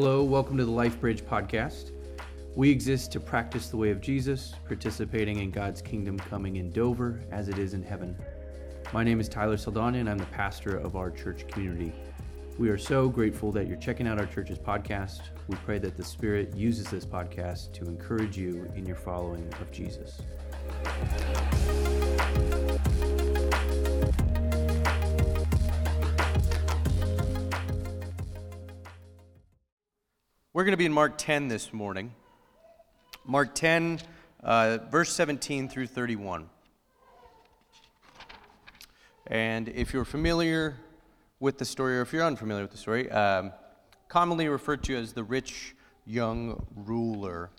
Hello, 0.00 0.22
welcome 0.22 0.56
to 0.56 0.64
the 0.64 0.70
Life 0.70 1.00
Bridge 1.00 1.22
podcast. 1.24 1.90
We 2.54 2.70
exist 2.70 3.10
to 3.10 3.18
practice 3.18 3.68
the 3.68 3.76
way 3.76 3.90
of 3.90 4.00
Jesus, 4.00 4.54
participating 4.68 5.40
in 5.40 5.50
God's 5.50 5.82
kingdom 5.82 6.20
coming 6.20 6.54
in 6.54 6.70
Dover 6.70 7.20
as 7.32 7.48
it 7.48 7.58
is 7.58 7.74
in 7.74 7.82
heaven. 7.82 8.16
My 8.92 9.02
name 9.02 9.18
is 9.18 9.28
Tyler 9.28 9.56
Saldaña, 9.56 9.98
and 9.98 10.08
I'm 10.08 10.18
the 10.18 10.26
pastor 10.26 10.76
of 10.76 10.94
our 10.94 11.10
church 11.10 11.48
community. 11.48 11.92
We 12.60 12.68
are 12.68 12.78
so 12.78 13.08
grateful 13.08 13.50
that 13.50 13.66
you're 13.66 13.76
checking 13.76 14.06
out 14.06 14.20
our 14.20 14.26
church's 14.26 14.60
podcast. 14.60 15.22
We 15.48 15.56
pray 15.66 15.80
that 15.80 15.96
the 15.96 16.04
Spirit 16.04 16.54
uses 16.54 16.88
this 16.88 17.04
podcast 17.04 17.72
to 17.72 17.86
encourage 17.86 18.38
you 18.38 18.70
in 18.76 18.86
your 18.86 18.94
following 18.94 19.52
of 19.60 19.72
Jesus. 19.72 20.22
We're 30.58 30.64
going 30.64 30.72
to 30.72 30.76
be 30.76 30.86
in 30.86 30.92
Mark 30.92 31.16
10 31.18 31.46
this 31.46 31.72
morning. 31.72 32.12
Mark 33.24 33.54
10, 33.54 34.00
uh, 34.42 34.78
verse 34.90 35.12
17 35.12 35.68
through 35.68 35.86
31. 35.86 36.50
And 39.28 39.68
if 39.68 39.92
you're 39.92 40.04
familiar 40.04 40.76
with 41.38 41.58
the 41.58 41.64
story, 41.64 41.98
or 41.98 42.00
if 42.02 42.12
you're 42.12 42.24
unfamiliar 42.24 42.62
with 42.62 42.72
the 42.72 42.76
story, 42.76 43.08
um, 43.12 43.52
commonly 44.08 44.48
referred 44.48 44.82
to 44.82 44.96
as 44.96 45.12
the 45.12 45.22
rich 45.22 45.76
young 46.04 46.66
ruler, 46.74 47.50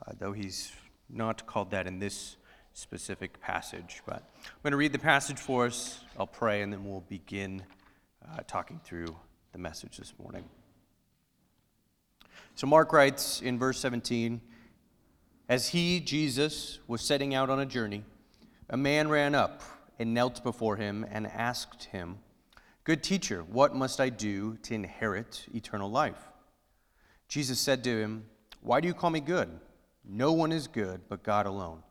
uh, 0.00 0.12
though 0.18 0.32
he's 0.32 0.72
not 1.10 1.46
called 1.46 1.72
that 1.72 1.86
in 1.86 1.98
this 1.98 2.38
specific 2.72 3.38
passage. 3.42 4.00
But 4.06 4.22
I'm 4.46 4.62
going 4.62 4.70
to 4.70 4.78
read 4.78 4.92
the 4.92 4.98
passage 4.98 5.38
for 5.38 5.66
us, 5.66 6.02
I'll 6.18 6.26
pray, 6.26 6.62
and 6.62 6.72
then 6.72 6.86
we'll 6.86 7.04
begin 7.06 7.64
uh, 8.26 8.40
talking 8.46 8.80
through 8.82 9.14
the 9.52 9.58
message 9.58 9.98
this 9.98 10.14
morning. 10.18 10.44
So 12.56 12.68
Mark 12.68 12.92
writes 12.92 13.42
in 13.42 13.58
verse 13.58 13.80
17 13.80 14.40
As 15.48 15.68
he, 15.68 15.98
Jesus, 16.00 16.78
was 16.86 17.00
setting 17.02 17.34
out 17.34 17.50
on 17.50 17.58
a 17.58 17.66
journey, 17.66 18.04
a 18.70 18.76
man 18.76 19.08
ran 19.08 19.34
up 19.34 19.62
and 19.98 20.14
knelt 20.14 20.42
before 20.44 20.76
him 20.76 21.04
and 21.10 21.26
asked 21.26 21.84
him, 21.84 22.18
Good 22.84 23.02
teacher, 23.02 23.42
what 23.42 23.74
must 23.74 24.00
I 24.00 24.08
do 24.08 24.56
to 24.62 24.74
inherit 24.74 25.46
eternal 25.52 25.90
life? 25.90 26.28
Jesus 27.28 27.58
said 27.58 27.82
to 27.84 27.98
him, 27.98 28.26
Why 28.60 28.80
do 28.80 28.86
you 28.86 28.94
call 28.94 29.10
me 29.10 29.20
good? 29.20 29.48
No 30.04 30.32
one 30.32 30.52
is 30.52 30.68
good 30.68 31.00
but 31.08 31.22
God 31.22 31.46
alone. 31.46 31.82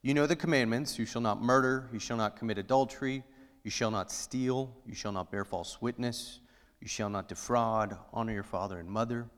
You 0.00 0.14
know 0.14 0.26
the 0.26 0.34
commandments 0.34 0.98
you 0.98 1.04
shall 1.04 1.20
not 1.20 1.40
murder, 1.40 1.88
you 1.92 2.00
shall 2.00 2.16
not 2.16 2.36
commit 2.36 2.58
adultery, 2.58 3.22
you 3.62 3.70
shall 3.70 3.92
not 3.92 4.10
steal, 4.10 4.74
you 4.84 4.94
shall 4.94 5.12
not 5.12 5.30
bear 5.30 5.44
false 5.44 5.80
witness, 5.80 6.40
you 6.80 6.88
shall 6.88 7.08
not 7.08 7.28
defraud, 7.28 7.96
honor 8.12 8.32
your 8.32 8.42
father 8.42 8.80
and 8.80 8.88
mother. 8.88 9.28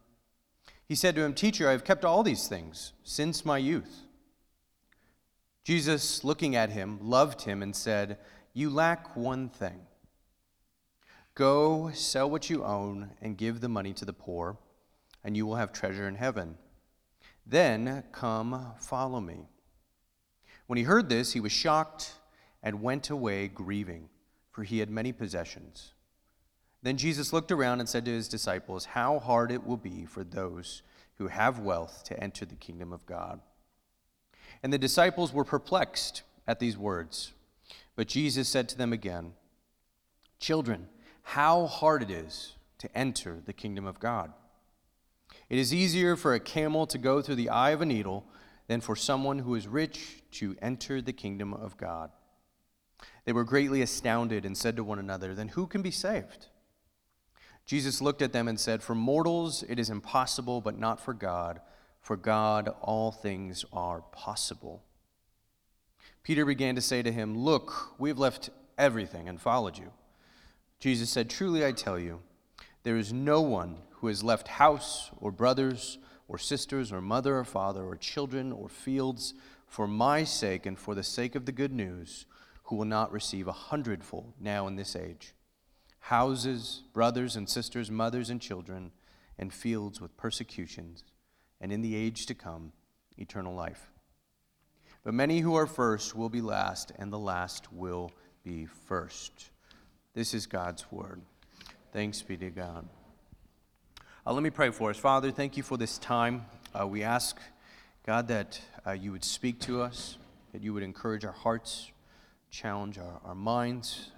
He 0.87 0.95
said 0.95 1.15
to 1.15 1.23
him, 1.23 1.35
Teacher, 1.35 1.69
I 1.69 1.73
have 1.73 1.85
kept 1.85 2.05
all 2.05 2.23
these 2.23 2.47
things 2.47 2.93
since 3.03 3.45
my 3.45 3.59
youth. 3.59 4.03
Jesus, 5.65 6.23
looking 6.25 6.55
at 6.55 6.71
him, 6.71 6.99
loved 7.01 7.43
him 7.43 7.63
and 7.63 7.75
said, 7.75 8.19
You 8.53 8.69
lack 8.69 9.17
one 9.17 9.49
thing. 9.49 9.81
Go 11.35 11.91
sell 11.93 12.31
what 12.31 12.51
you 12.51 12.63
own 12.65 13.11
and 13.23 13.39
give 13.39 13.61
the 13.61 13.69
money 13.69 13.95
to 13.95 14.05
the 14.05 14.13
poor, 14.13 14.59
and 15.25 15.37
you 15.37 15.47
will 15.47 15.57
have 15.57 15.73
treasure 15.73 16.07
in 16.07 16.15
heaven. 16.17 16.59
Then 17.47 18.05
come, 18.13 18.75
follow 18.79 19.21
me. 19.21 19.49
When 20.67 20.77
he 20.77 20.85
heard 20.85 21.09
this, 21.09 21.33
he 21.33 21.41
was 21.41 21.51
shocked 21.51 22.13
and 22.63 22.83
went 22.83 23.11
away 23.11 23.49
grieving, 23.49 24.11
for 24.53 24.65
he 24.65 24.79
had 24.79 24.91
many 24.91 25.13
possessions. 25.13 25.94
Then 26.85 26.99
Jesus 26.99 27.33
looked 27.33 27.51
around 27.51 27.81
and 27.81 27.89
said 27.89 28.05
to 28.05 28.11
his 28.11 28.29
disciples, 28.29 28.85
How 28.85 29.19
hard 29.19 29.51
it 29.51 29.67
will 29.67 29.79
be 29.79 30.05
for 30.05 30.23
those 30.23 30.83
who 31.15 31.29
have 31.29 31.59
wealth 31.59 32.05
to 32.05 32.23
enter 32.23 32.45
the 32.45 32.57
kingdom 32.57 32.93
of 32.93 33.07
God. 33.07 33.41
And 34.63 34.71
the 34.71 34.79
disciples 34.79 35.33
were 35.33 35.45
perplexed 35.45 36.23
at 36.47 36.61
these 36.61 36.77
words. 36.77 37.33
But 37.97 38.07
Jesus 38.07 38.51
said 38.51 38.69
to 38.69 38.77
them 38.77 38.93
again, 38.93 39.33
Children, 40.39 40.89
how 41.23 41.67
hard 41.67 42.03
it 42.03 42.11
is 42.11 42.53
to 42.79 42.95
enter 42.95 43.41
the 43.43 43.55
kingdom 43.55 43.87
of 43.87 43.99
God. 43.99 44.35
It 45.49 45.57
is 45.59 45.73
easier 45.73 46.17
for 46.17 46.35
a 46.35 46.41
camel 46.41 46.87
to 46.89 46.99
go 46.99 47.23
through 47.23 47.37
the 47.37 47.49
eye 47.49 47.71
of 47.71 47.81
a 47.81 47.87
needle 47.87 48.27
than 48.67 48.83
for 48.83 48.95
someone 48.95 49.39
who 49.39 49.55
is 49.55 49.67
rich 49.67 50.23
to 50.33 50.55
enter 50.61 51.01
the 51.01 51.15
kingdom 51.15 51.55
of 51.55 51.79
God. 51.79 52.11
They 53.25 53.33
were 53.33 53.45
greatly 53.45 53.81
astounded 53.81 54.45
and 54.45 54.55
said 54.55 54.77
to 54.77 54.85
one 54.85 54.99
another, 54.99 55.35
Then 55.35 55.49
who 55.49 55.67
can 55.67 55.81
be 55.81 55.91
saved? 55.91 56.49
Jesus 57.67 58.03
looked 58.03 58.23
at 58.23 58.33
them 58.33 58.49
and 58.49 58.61
said, 58.61 58.83
For 58.83 58.95
mortals 58.95 59.65
it 59.69 59.79
is 59.79 59.91
impossible, 59.91 60.61
but 60.61 60.79
not 60.79 61.01
for 61.01 61.15
God. 61.15 61.61
For 62.01 62.17
God 62.17 62.69
all 62.83 63.11
things 63.11 63.65
are 63.73 64.03
possible. 64.13 64.83
Peter 66.23 66.45
began 66.45 66.75
to 66.75 66.81
say 66.81 67.03
to 67.03 67.13
him, 67.13 67.39
Look, 67.39 67.99
we 67.99 68.11
have 68.11 68.19
left 68.19 68.51
everything 68.77 69.29
and 69.29 69.41
followed 69.41 69.79
you. 69.79 69.93
Jesus 70.79 71.09
said, 71.09 71.31
Truly 71.31 71.65
I 71.65 71.73
tell 71.73 71.99
you, 71.99 72.21
there 72.83 72.97
is 72.99 73.13
no 73.13 73.41
one 73.41 73.79
who 73.93 74.09
has 74.09 74.23
left 74.23 74.49
house 74.49 75.11
or 75.19 75.33
brothers 75.33 75.99
or 76.29 76.37
sisters 76.37 76.93
or 76.93 77.01
mother 77.01 77.39
or 77.39 77.45
father 77.45 77.83
or 77.85 77.97
children 77.97 78.53
or 78.53 78.69
fields 78.69 79.33
for 79.67 79.87
my 79.87 80.25
sake 80.25 80.67
and 80.67 80.79
for 80.79 80.95
the 80.95 81.03
sake 81.03 81.35
of 81.35 81.47
the 81.47 81.53
good 81.53 81.73
news 81.73 82.27
who 82.65 82.77
will 82.77 82.85
not 82.85 83.13
receive 83.13 83.49
a 83.49 83.53
hundredfold 83.53 84.35
now 84.39 84.67
in 84.67 84.77
this 84.77 84.95
age 84.95 85.35
houses, 86.05 86.83
brothers 86.93 87.35
and 87.35 87.49
sisters, 87.49 87.91
mothers 87.91 88.29
and 88.29 88.39
children, 88.39 88.91
and 89.39 89.51
fields 89.51 90.03
with 90.03 90.15
persecutions, 90.19 91.03
and 91.63 91.73
in 91.73 91.81
the 91.81 91.97
age 91.97 92.27
to 92.27 92.35
come, 92.35 92.73
eternal 93.17 93.55
life. 93.55 93.91
But 95.03 95.15
many 95.15 95.41
who 95.41 95.55
are 95.55 95.67
first 95.67 96.15
will 96.15 96.29
be 96.29 96.43
last, 96.43 96.93
and 96.99 97.11
the 97.11 97.19
last 97.19 97.73
will 97.73 98.11
be 98.43 98.67
first. 98.67 99.49
This 100.13 100.35
is 100.35 100.45
God's 100.45 100.85
word. 100.93 101.23
Thanks 101.95 102.21
be 102.21 102.37
to 102.37 102.51
God. 102.51 102.87
Uh, 104.27 104.35
let 104.35 104.43
me 104.43 104.51
pray 104.51 104.71
for 104.73 104.91
us. 104.91 104.99
Father, 104.99 105.31
thank 105.31 105.57
you 105.57 105.63
for 105.63 105.79
this 105.79 105.97
time. 105.97 106.45
Uh, 106.79 106.87
we 106.87 107.03
ask, 107.03 107.39
God, 108.05 108.29
that 108.29 108.61
uh, 108.87 108.93
you 108.93 109.11
would 109.11 109.25
speak 109.25 109.59
to 109.61 109.81
us, 109.81 110.19
that 110.53 110.63
you 110.63 110.75
would 110.75 110.83
encourage 110.83 111.25
our 111.25 111.33
hearts, 111.33 111.91
challenge 112.51 112.99
our, 112.99 113.21
our 113.25 113.35
minds. 113.35 114.11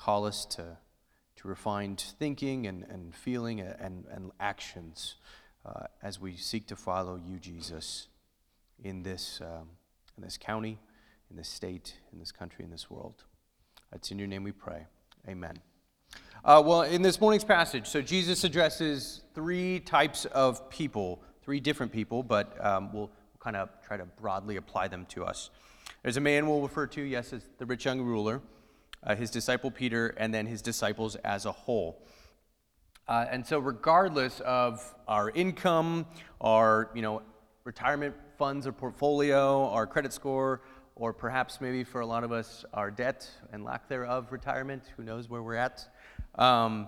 Call 0.00 0.24
us 0.24 0.46
to, 0.46 0.78
to 1.36 1.46
refined 1.46 2.00
thinking 2.18 2.66
and, 2.66 2.84
and 2.84 3.14
feeling 3.14 3.60
and, 3.60 4.06
and 4.10 4.30
actions 4.40 5.16
uh, 5.66 5.88
as 6.02 6.18
we 6.18 6.36
seek 6.36 6.66
to 6.68 6.74
follow 6.74 7.20
you, 7.22 7.38
Jesus, 7.38 8.08
in 8.82 9.02
this, 9.02 9.42
um, 9.42 9.68
in 10.16 10.24
this 10.24 10.38
county, 10.38 10.78
in 11.30 11.36
this 11.36 11.50
state, 11.50 11.96
in 12.14 12.18
this 12.18 12.32
country, 12.32 12.64
in 12.64 12.70
this 12.70 12.90
world. 12.90 13.24
It's 13.92 14.10
in 14.10 14.18
your 14.18 14.26
name 14.26 14.42
we 14.42 14.52
pray. 14.52 14.86
Amen. 15.28 15.58
Uh, 16.46 16.62
well, 16.64 16.80
in 16.80 17.02
this 17.02 17.20
morning's 17.20 17.44
passage, 17.44 17.86
so 17.86 18.00
Jesus 18.00 18.42
addresses 18.42 19.20
three 19.34 19.80
types 19.80 20.24
of 20.24 20.70
people, 20.70 21.22
three 21.42 21.60
different 21.60 21.92
people, 21.92 22.22
but 22.22 22.56
um, 22.64 22.90
we'll 22.94 23.10
kind 23.38 23.54
of 23.54 23.68
try 23.86 23.98
to 23.98 24.06
broadly 24.18 24.56
apply 24.56 24.88
them 24.88 25.04
to 25.10 25.26
us. 25.26 25.50
There's 26.02 26.16
a 26.16 26.22
man 26.22 26.48
we'll 26.48 26.62
refer 26.62 26.86
to, 26.86 27.02
yes, 27.02 27.34
as 27.34 27.42
the 27.58 27.66
rich 27.66 27.84
young 27.84 28.00
ruler 28.00 28.40
uh, 29.02 29.14
his 29.14 29.30
disciple 29.30 29.70
Peter, 29.70 30.08
and 30.16 30.32
then 30.32 30.46
his 30.46 30.62
disciples 30.62 31.16
as 31.16 31.46
a 31.46 31.52
whole. 31.52 32.02
Uh, 33.08 33.26
and 33.30 33.44
so, 33.44 33.58
regardless 33.58 34.40
of 34.40 34.94
our 35.08 35.30
income, 35.30 36.06
our 36.40 36.90
you 36.94 37.02
know, 37.02 37.22
retirement 37.64 38.14
funds 38.38 38.66
or 38.66 38.72
portfolio, 38.72 39.68
our 39.70 39.86
credit 39.86 40.12
score, 40.12 40.62
or 40.94 41.12
perhaps 41.12 41.60
maybe 41.60 41.82
for 41.82 42.02
a 42.02 42.06
lot 42.06 42.24
of 42.24 42.30
us, 42.30 42.64
our 42.74 42.90
debt 42.90 43.28
and 43.52 43.64
lack 43.64 43.88
thereof, 43.88 44.28
retirement, 44.30 44.82
who 44.96 45.02
knows 45.02 45.28
where 45.28 45.42
we're 45.42 45.54
at, 45.54 45.88
um, 46.36 46.86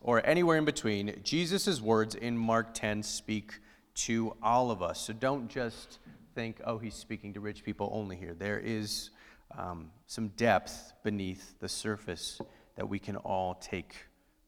or 0.00 0.24
anywhere 0.24 0.56
in 0.56 0.64
between, 0.64 1.20
Jesus' 1.24 1.80
words 1.80 2.14
in 2.14 2.38
Mark 2.38 2.72
10 2.72 3.02
speak 3.02 3.60
to 3.94 4.34
all 4.42 4.70
of 4.70 4.82
us. 4.82 5.00
So 5.00 5.12
don't 5.12 5.48
just 5.48 5.98
think, 6.34 6.60
oh, 6.64 6.78
he's 6.78 6.94
speaking 6.94 7.34
to 7.34 7.40
rich 7.40 7.64
people 7.64 7.90
only 7.92 8.16
here. 8.16 8.34
There 8.34 8.58
is 8.58 9.10
um, 9.56 9.90
some 10.06 10.28
depth 10.28 10.92
beneath 11.02 11.58
the 11.60 11.68
surface 11.68 12.40
that 12.76 12.88
we 12.88 12.98
can 12.98 13.16
all 13.16 13.54
take 13.54 13.94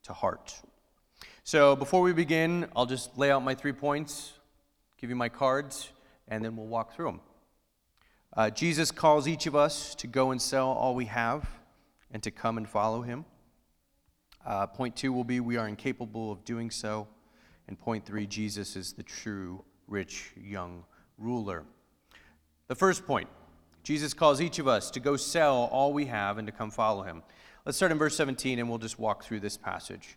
to 0.04 0.12
heart. 0.12 0.54
So 1.44 1.76
before 1.76 2.02
we 2.02 2.12
begin, 2.12 2.66
I'll 2.75 2.87
just 2.87 3.19
lay 3.19 3.31
out 3.31 3.43
my 3.43 3.54
three 3.54 3.72
points, 3.72 4.32
give 5.00 5.10
you 5.10 5.16
my 5.16 5.28
cards, 5.28 5.90
and 6.28 6.44
then 6.44 6.56
we'll 6.56 6.66
walk 6.66 6.94
through 6.94 7.06
them. 7.06 7.20
Uh, 8.34 8.50
Jesus 8.50 8.90
calls 8.90 9.28
each 9.28 9.46
of 9.46 9.54
us 9.54 9.94
to 9.96 10.06
go 10.06 10.31
and 10.31 10.40
sell 10.40 10.69
all 10.69 10.94
we 10.94 11.04
have 11.06 11.49
and 12.10 12.22
to 12.22 12.31
come 12.31 12.56
and 12.56 12.69
follow 12.69 13.02
him. 13.02 13.25
Uh, 14.46 14.66
point 14.66 14.96
two 14.96 15.12
will 15.12 15.25
be 15.25 15.40
we 15.40 15.56
are 15.56 15.69
incapable 15.69 16.32
of 16.32 16.44
doing 16.44 16.70
so. 16.70 17.06
And 17.69 17.78
point 17.78 18.04
three, 18.06 18.26
Jesus 18.26 18.75
is 18.75 18.93
the 18.93 19.02
true 19.02 19.64
rich 19.87 20.32
young 20.37 20.84
ruler. 21.19 21.64
The 22.69 22.75
first 22.75 23.06
point 23.06 23.28
Jesus 23.82 24.14
calls 24.14 24.40
each 24.40 24.58
of 24.58 24.69
us 24.69 24.90
to 24.93 25.00
go 25.00 25.17
sell 25.17 25.69
all 25.73 25.93
we 25.93 26.06
have 26.06 26.38
and 26.38 26.46
to 26.46 26.52
come 26.52 26.70
follow 26.70 27.02
him. 27.02 27.23
Let's 27.64 27.76
start 27.76 27.93
in 27.93 27.99
verse 27.99 28.17
17 28.17 28.58
and 28.58 28.69
we'll 28.69 28.79
just 28.79 28.99
walk 28.99 29.25
through 29.25 29.40
this 29.40 29.56
passage. 29.56 30.17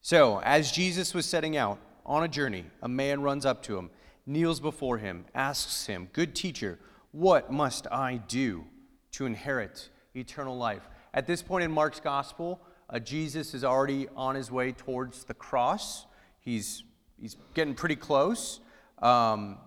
So, 0.00 0.40
as 0.42 0.70
Jesus 0.70 1.14
was 1.14 1.26
setting 1.26 1.56
out 1.56 1.78
on 2.04 2.22
a 2.22 2.28
journey, 2.28 2.64
a 2.82 2.88
man 2.88 3.22
runs 3.22 3.44
up 3.44 3.62
to 3.64 3.76
him, 3.76 3.90
kneels 4.24 4.60
before 4.60 4.98
him, 4.98 5.24
asks 5.34 5.86
him, 5.86 6.08
Good 6.12 6.34
teacher, 6.34 6.78
what 7.12 7.50
must 7.50 7.86
I 7.90 8.20
do 8.28 8.64
to 9.12 9.26
inherit 9.26 9.88
eternal 10.14 10.56
life? 10.56 10.88
At 11.14 11.26
this 11.26 11.42
point 11.42 11.64
in 11.64 11.70
Mark's 11.70 12.00
gospel, 12.00 12.60
uh, 12.88 12.98
Jesus 12.98 13.54
is 13.54 13.64
already 13.64 14.06
on 14.14 14.34
his 14.34 14.50
way 14.50 14.72
towards 14.72 15.24
the 15.24 15.34
cross. 15.34 16.06
He's, 16.40 16.84
he's 17.20 17.36
getting 17.54 17.74
pretty 17.74 17.96
close. 17.96 18.60
Um, 19.00 19.58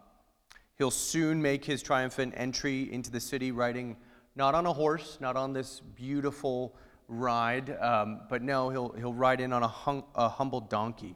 he'll 0.80 0.90
soon 0.90 1.42
make 1.42 1.66
his 1.66 1.84
triumphant 1.84 2.34
entry 2.36 2.92
into 2.92 3.12
the 3.12 3.20
city 3.20 3.52
riding 3.52 3.98
not 4.36 4.56
on 4.56 4.66
a 4.66 4.72
horse, 4.72 5.18
not 5.20 5.36
on 5.36 5.52
this 5.52 5.82
beautiful 5.96 6.74
ride, 7.10 7.78
um, 7.82 8.22
but 8.30 8.42
no, 8.42 8.70
he'll, 8.70 8.94
he'll 8.94 9.14
ride 9.14 9.42
in 9.42 9.52
on 9.52 9.62
a, 9.62 9.68
hum, 9.68 10.06
a 10.16 10.30
humble 10.30 10.62
donkey. 10.62 11.16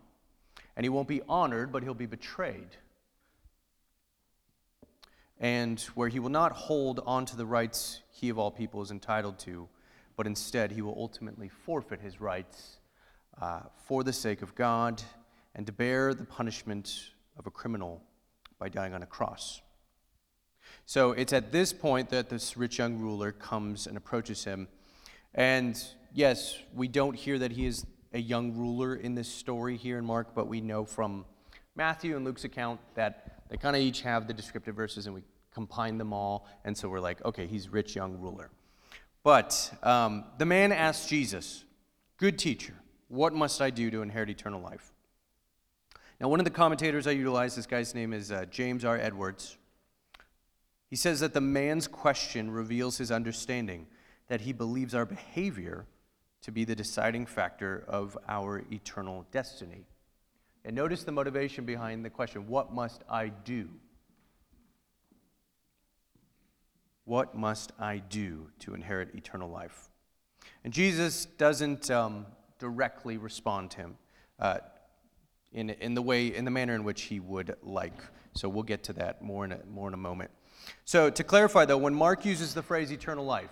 And 0.76 0.84
he 0.84 0.90
won't 0.90 1.08
be 1.08 1.22
honored, 1.30 1.72
but 1.72 1.82
he'll 1.82 1.94
be 1.94 2.06
betrayed. 2.06 2.76
And 5.40 5.80
where 5.96 6.10
he 6.10 6.20
will 6.20 6.30
not 6.30 6.52
hold 6.52 7.00
on 7.06 7.26
to 7.28 7.38
the 7.38 7.46
rights 7.46 8.02
he 8.12 8.28
of 8.28 8.38
all 8.38 8.52
people 8.52 8.82
is 8.82 8.92
entitled 8.92 9.40
to, 9.40 9.70
but 10.18 10.28
instead 10.28 10.72
he 10.72 10.82
will 10.82 10.96
ultimately 10.98 11.48
forfeit 11.48 12.02
his 12.02 12.20
rights 12.20 12.80
uh, 13.42 13.62
for 13.86 14.04
the 14.04 14.14
sake 14.14 14.42
of 14.42 14.56
God 14.56 15.02
and 15.56 15.66
to 15.68 15.72
bear 15.72 16.14
the 16.14 16.26
punishment 16.26 17.12
of 17.38 17.48
a 17.48 17.52
criminal 17.52 18.02
by 18.64 18.70
dying 18.70 18.94
on 18.94 19.04
a 19.04 19.06
cross. 19.06 19.62
So 20.86 21.12
it's 21.12 21.34
at 21.34 21.52
this 21.52 21.74
point 21.74 22.08
that 22.12 22.30
this 22.30 22.56
rich 22.56 22.78
young 22.78 22.98
ruler 22.98 23.34
comes 23.34 23.88
and 23.88 23.98
approaches 23.98 24.46
him 24.46 24.70
and 25.34 25.78
yes, 26.14 26.58
we 26.74 26.88
don't 26.88 27.14
hear 27.14 27.38
that 27.40 27.52
he 27.52 27.66
is 27.66 27.86
a 28.14 28.20
young 28.20 28.56
ruler 28.56 28.96
in 28.96 29.16
this 29.16 29.28
story 29.28 29.76
here 29.76 29.98
in 29.98 30.06
Mark, 30.06 30.34
but 30.34 30.48
we 30.48 30.62
know 30.62 30.86
from 30.86 31.26
Matthew 31.76 32.16
and 32.16 32.24
Luke's 32.24 32.46
account 32.46 32.80
that 32.96 33.44
they 33.50 33.58
kind 33.58 33.76
of 33.76 33.82
each 33.82 34.00
have 34.04 34.28
the 34.28 34.34
descriptive 34.34 34.76
verses 34.78 35.08
and 35.08 35.14
we 35.14 35.24
combine 35.54 35.98
them 35.98 36.14
all. 36.14 36.48
And 36.64 36.78
so 36.78 36.88
we're 36.88 37.02
like, 37.02 37.22
okay, 37.26 37.48
he's 37.48 37.68
rich 37.68 37.98
young 37.98 38.18
ruler. 38.22 38.50
But 39.24 39.74
um, 39.84 40.24
the 40.38 40.46
man 40.46 40.72
asked 40.72 41.10
Jesus, 41.10 41.66
Good 42.16 42.40
teacher, 42.40 42.76
what 43.10 43.34
must 43.34 43.62
I 43.62 43.72
do 43.72 43.92
to 43.92 44.02
inherit 44.04 44.30
eternal 44.30 44.62
life? 44.62 44.94
Now, 46.20 46.28
one 46.30 46.40
of 46.40 46.46
the 46.46 46.52
commentators 46.52 47.08
I 47.08 47.12
utilize, 47.12 47.56
this 47.56 47.66
guy's 47.66 47.96
name 47.96 48.14
is 48.14 48.32
uh, 48.32 48.46
James 48.50 48.86
R. 48.86 48.98
Edwards. 48.98 49.58
He 50.90 50.96
says 50.96 51.20
that 51.22 51.34
the 51.34 51.42
man's 51.42 51.88
question 51.88 52.52
reveals 52.52 52.98
his 52.98 53.12
understanding 53.12 53.88
that 54.28 54.42
he 54.42 54.54
believes 54.54 54.94
our 54.94 55.06
behavior 55.06 55.86
to 56.44 56.52
be 56.52 56.66
the 56.66 56.76
deciding 56.76 57.26
factor 57.26 57.84
of 57.88 58.18
our 58.28 58.64
eternal 58.72 59.26
destiny. 59.32 59.86
And 60.66 60.76
notice 60.76 61.04
the 61.04 61.12
motivation 61.12 61.66
behind 61.66 62.06
the 62.06 62.10
question 62.10 62.48
what 62.48 62.74
must 62.74 63.04
I 63.10 63.30
do? 63.30 63.70
What 67.06 67.36
must 67.36 67.74
I 67.80 67.98
do 67.98 68.50
to 68.60 68.74
inherit 68.74 69.14
eternal 69.16 69.50
life? 69.50 69.90
And 70.64 70.72
Jesus 70.72 71.26
doesn't 71.26 71.92
um, 71.92 72.26
directly 72.60 73.18
respond 73.18 73.72
to 73.72 73.78
him 73.78 73.98
uh, 74.40 74.60
in, 75.54 75.70
in 75.70 75.94
the 75.94 76.02
way, 76.02 76.28
in 76.28 76.46
the 76.46 76.52
manner 76.52 76.76
in 76.76 76.84
which 76.84 77.04
he 77.04 77.20
would 77.20 77.56
like. 77.64 78.00
So 78.34 78.50
we'll 78.50 78.64
get 78.64 78.84
to 78.86 78.94
that 78.94 79.22
more 79.22 79.46
in 79.46 79.52
a, 79.52 79.60
more 79.72 79.88
in 79.88 79.94
a 79.94 79.98
moment. 79.98 80.32
So 80.86 81.10
to 81.10 81.24
clarify, 81.24 81.66
though, 81.66 81.78
when 81.78 81.94
Mark 81.94 82.26
uses 82.26 82.54
the 82.54 82.64
phrase 82.64 82.92
eternal 82.92 83.26
life, 83.26 83.52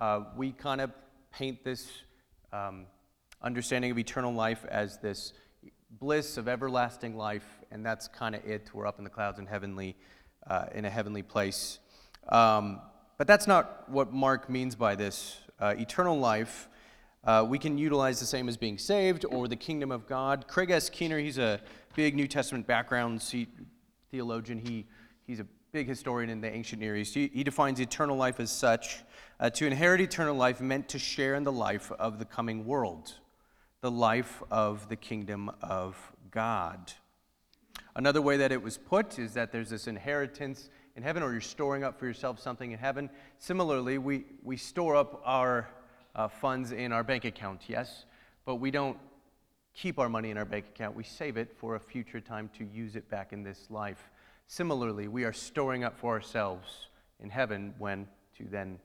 uh, 0.00 0.24
we 0.36 0.52
kind 0.52 0.80
of 0.80 0.92
paint 1.32 1.64
this 1.64 1.90
um, 2.52 2.86
understanding 3.42 3.90
of 3.90 3.98
eternal 3.98 4.32
life 4.32 4.64
as 4.68 4.98
this 4.98 5.32
bliss 5.90 6.36
of 6.36 6.48
everlasting 6.48 7.16
life, 7.16 7.46
and 7.70 7.84
that's 7.84 8.08
kind 8.08 8.34
of 8.34 8.44
it. 8.44 8.70
We're 8.72 8.86
up 8.86 8.98
in 8.98 9.04
the 9.04 9.10
clouds 9.10 9.38
in 9.38 9.46
heavenly, 9.46 9.96
uh, 10.46 10.66
in 10.74 10.84
a 10.84 10.90
heavenly 10.90 11.22
place. 11.22 11.78
Um, 12.28 12.80
but 13.16 13.26
that's 13.26 13.46
not 13.46 13.88
what 13.90 14.12
Mark 14.12 14.48
means 14.48 14.76
by 14.76 14.94
this. 14.94 15.38
Uh, 15.58 15.74
eternal 15.76 16.18
life, 16.18 16.68
uh, 17.24 17.44
we 17.46 17.58
can 17.58 17.76
utilize 17.76 18.20
the 18.20 18.26
same 18.26 18.48
as 18.48 18.56
being 18.56 18.78
saved 18.78 19.24
or 19.30 19.48
the 19.48 19.56
kingdom 19.56 19.90
of 19.90 20.06
God. 20.06 20.46
Craig 20.48 20.70
S. 20.70 20.88
Keener, 20.88 21.18
he's 21.18 21.38
a 21.38 21.60
big 21.94 22.14
New 22.14 22.28
Testament 22.28 22.66
background 22.66 23.22
theologian. 24.10 24.58
He, 24.58 24.86
he's 25.26 25.40
a 25.40 25.46
big 25.72 25.88
historian 25.88 26.30
in 26.30 26.40
the 26.40 26.50
ancient 26.50 26.80
Near 26.80 26.96
East. 26.96 27.14
He, 27.14 27.30
he 27.32 27.44
defines 27.44 27.80
eternal 27.80 28.16
life 28.16 28.40
as 28.40 28.50
such 28.50 29.00
uh, 29.40 29.50
to 29.50 29.66
inherit 29.66 30.00
eternal 30.00 30.34
life 30.34 30.60
meant 30.60 30.88
to 30.90 30.98
share 30.98 31.34
in 31.34 31.44
the 31.44 31.52
life 31.52 31.92
of 31.92 32.18
the 32.18 32.24
coming 32.24 32.64
world, 32.64 33.14
the 33.80 33.90
life 33.90 34.42
of 34.50 34.88
the 34.88 34.96
kingdom 34.96 35.50
of 35.60 35.96
God. 36.30 36.92
Another 37.94 38.22
way 38.22 38.36
that 38.36 38.52
it 38.52 38.62
was 38.62 38.78
put 38.78 39.18
is 39.18 39.34
that 39.34 39.52
there's 39.52 39.70
this 39.70 39.86
inheritance 39.86 40.70
in 40.96 41.02
heaven, 41.02 41.22
or 41.22 41.32
you're 41.32 41.40
storing 41.40 41.84
up 41.84 41.98
for 41.98 42.06
yourself 42.06 42.40
something 42.40 42.72
in 42.72 42.78
heaven. 42.78 43.10
Similarly, 43.38 43.98
we, 43.98 44.24
we 44.42 44.56
store 44.56 44.96
up 44.96 45.20
our 45.24 45.68
uh, 46.18 46.26
funds 46.26 46.72
in 46.72 46.92
our 46.92 47.04
bank 47.04 47.24
account, 47.24 47.62
yes, 47.68 48.04
but 48.44 48.56
we 48.56 48.72
don't 48.72 48.98
keep 49.72 50.00
our 50.00 50.08
money 50.08 50.30
in 50.30 50.36
our 50.36 50.44
bank 50.44 50.66
account. 50.74 50.96
We 50.96 51.04
save 51.04 51.36
it 51.36 51.54
for 51.56 51.76
a 51.76 51.80
future 51.80 52.20
time 52.20 52.50
to 52.58 52.64
use 52.64 52.96
it 52.96 53.08
back 53.08 53.32
in 53.32 53.44
this 53.44 53.68
life. 53.70 54.10
Similarly, 54.48 55.06
we 55.06 55.22
are 55.22 55.32
storing 55.32 55.84
up 55.84 55.96
for 55.96 56.12
ourselves 56.12 56.88
in 57.20 57.30
heaven 57.30 57.72
when 57.78 58.08
to 58.36 58.44
then 58.50 58.80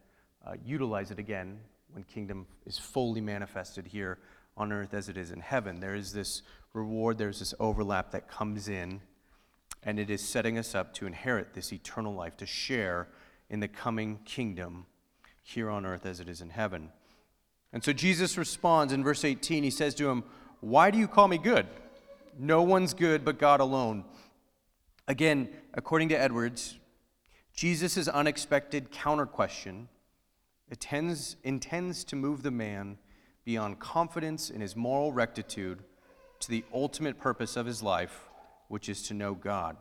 uh, 0.45 0.53
utilize 0.63 1.09
it 1.09 1.17
again 1.17 1.59
when 1.91 2.03
kingdom 2.03 2.45
is 2.67 2.77
fully 2.77 3.21
manifested 3.21 3.87
here 3.87 4.19
on 4.55 4.71
earth 4.71 4.93
as 4.93 5.09
it 5.09 5.17
is 5.17 5.31
in 5.31 5.39
heaven. 5.39 5.79
There 5.79 5.95
is 5.95 6.13
this 6.13 6.43
reward, 6.73 7.17
there's 7.17 7.39
this 7.39 7.55
overlap 7.59 8.11
that 8.11 8.27
comes 8.27 8.69
in, 8.69 9.01
and 9.81 9.99
it 9.99 10.11
is 10.11 10.21
setting 10.21 10.59
us 10.59 10.75
up 10.75 10.93
to 10.95 11.07
inherit 11.07 11.55
this 11.55 11.73
eternal 11.73 12.13
life, 12.13 12.37
to 12.37 12.45
share 12.45 13.07
in 13.49 13.59
the 13.59 13.67
coming 13.67 14.19
kingdom 14.23 14.85
here 15.41 15.71
on 15.71 15.83
earth 15.83 16.05
as 16.05 16.19
it 16.19 16.29
is 16.29 16.39
in 16.39 16.51
heaven. 16.51 16.91
And 17.73 17.83
so 17.83 17.91
Jesus 17.91 18.37
responds 18.37 18.93
in 18.93 19.03
verse 19.03 19.25
18. 19.25 19.63
He 19.63 19.71
says 19.71 19.95
to 19.95 20.09
him, 20.09 20.23
Why 20.61 20.91
do 20.91 20.97
you 20.99 21.07
call 21.07 21.27
me 21.27 21.39
good? 21.39 21.67
No 22.37 22.61
one's 22.61 22.93
good 22.93 23.25
but 23.25 23.39
God 23.39 23.59
alone. 23.59 24.05
Again, 25.07 25.49
according 25.73 26.09
to 26.09 26.19
Edwards, 26.19 26.77
Jesus' 27.53 28.07
unexpected 28.07 28.91
counter 28.91 29.25
question 29.25 29.89
intends, 30.69 31.35
intends 31.43 32.03
to 32.05 32.15
move 32.15 32.43
the 32.43 32.51
man 32.51 32.97
beyond 33.43 33.79
confidence 33.79 34.49
in 34.49 34.61
his 34.61 34.75
moral 34.75 35.11
rectitude 35.11 35.79
to 36.39 36.49
the 36.49 36.63
ultimate 36.73 37.19
purpose 37.19 37.57
of 37.57 37.65
his 37.65 37.83
life, 37.83 38.29
which 38.69 38.87
is 38.87 39.03
to 39.03 39.13
know 39.13 39.33
God. 39.33 39.75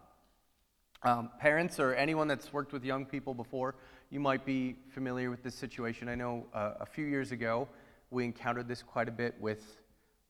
Um, 1.04 1.30
parents 1.40 1.80
or 1.80 1.94
anyone 1.94 2.28
that's 2.28 2.52
worked 2.52 2.72
with 2.72 2.84
young 2.84 3.04
people 3.04 3.34
before, 3.34 3.74
you 4.10 4.20
might 4.20 4.44
be 4.44 4.76
familiar 4.90 5.30
with 5.30 5.42
this 5.42 5.54
situation. 5.54 6.08
I 6.08 6.14
know 6.14 6.46
uh, 6.54 6.74
a 6.80 6.86
few 6.86 7.06
years 7.06 7.32
ago 7.32 7.68
we 8.12 8.24
encountered 8.24 8.68
this 8.68 8.82
quite 8.82 9.08
a 9.08 9.12
bit 9.12 9.34
with, 9.40 9.80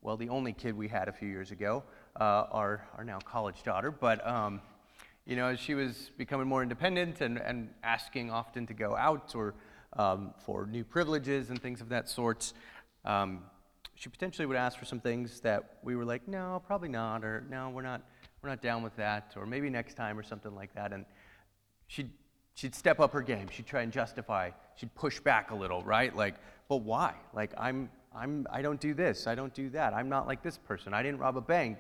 well, 0.01 0.17
the 0.17 0.29
only 0.29 0.53
kid 0.53 0.77
we 0.77 0.89
had 0.89 1.09
a 1.09 1.13
few 1.13 1.29
years 1.29 1.51
ago, 1.51 1.83
uh, 2.21 2.45
our, 2.51 2.87
our 2.97 3.05
now 3.05 3.19
college 3.19 3.63
daughter. 3.63 3.91
But, 3.91 4.27
um, 4.27 4.61
you 5.27 5.37
know, 5.37 5.47
as 5.47 5.61
she 5.61 5.75
was 5.75 6.11
becoming 6.17 6.47
more 6.47 6.63
independent 6.63 7.21
and, 7.21 7.39
and 7.39 7.71
asking 7.83 8.31
often 8.31 8.67
to 8.67 8.75
go 8.75 8.97
out 8.97 9.35
or 9.35 9.55
um, 9.95 10.33
for 10.45 10.67
new 10.67 10.85
privileges 10.85 11.51
and 11.51 11.61
things 11.61 11.81
of 11.81 11.89
that 11.91 12.09
sort. 12.09 12.53
Um, 13.05 13.41
she 13.95 14.09
potentially 14.09 14.47
would 14.47 14.57
ask 14.57 14.79
for 14.79 14.85
some 14.85 15.01
things 15.01 15.41
that 15.41 15.79
we 15.83 15.97
were 15.97 16.05
like, 16.05 16.27
no, 16.27 16.63
probably 16.67 16.89
not, 16.89 17.25
or 17.25 17.45
no, 17.51 17.71
we're 17.71 17.83
not, 17.83 18.03
we're 18.43 18.49
not 18.49 18.63
down 18.63 18.83
with 18.83 18.97
that, 18.97 19.35
or 19.37 19.47
maybe 19.47 19.71
next 19.71 19.95
time, 19.95 20.19
or 20.19 20.23
something 20.23 20.55
like 20.55 20.75
that. 20.75 20.93
And 20.93 21.05
she'd, 21.87 22.11
she'd 22.55 22.75
step 22.75 23.01
up 23.01 23.13
her 23.13 23.23
game. 23.23 23.49
She'd 23.51 23.67
try 23.67 23.83
and 23.83 23.93
justify. 23.93 24.51
She'd 24.77 24.95
push 24.95 25.21
back 25.21 25.51
a 25.51 25.55
little, 25.55 25.83
right? 25.83 26.15
Like, 26.15 26.35
but 26.69 26.79
why? 26.79 27.15
Like, 27.35 27.53
I'm, 27.59 27.91
I'm, 28.15 28.47
I 28.51 28.63
don't 28.63 28.81
do 28.81 28.95
this. 28.95 29.27
I 29.27 29.35
don't 29.35 29.55
do 29.55 29.71
that. 29.71 29.95
I'm 29.95 30.09
not 30.09 30.27
like 30.27 30.43
this 30.43 30.59
person. 30.59 30.95
I 30.95 31.03
didn't 31.03 31.19
rob 31.19 31.37
a 31.37 31.41
bank. 31.41 31.79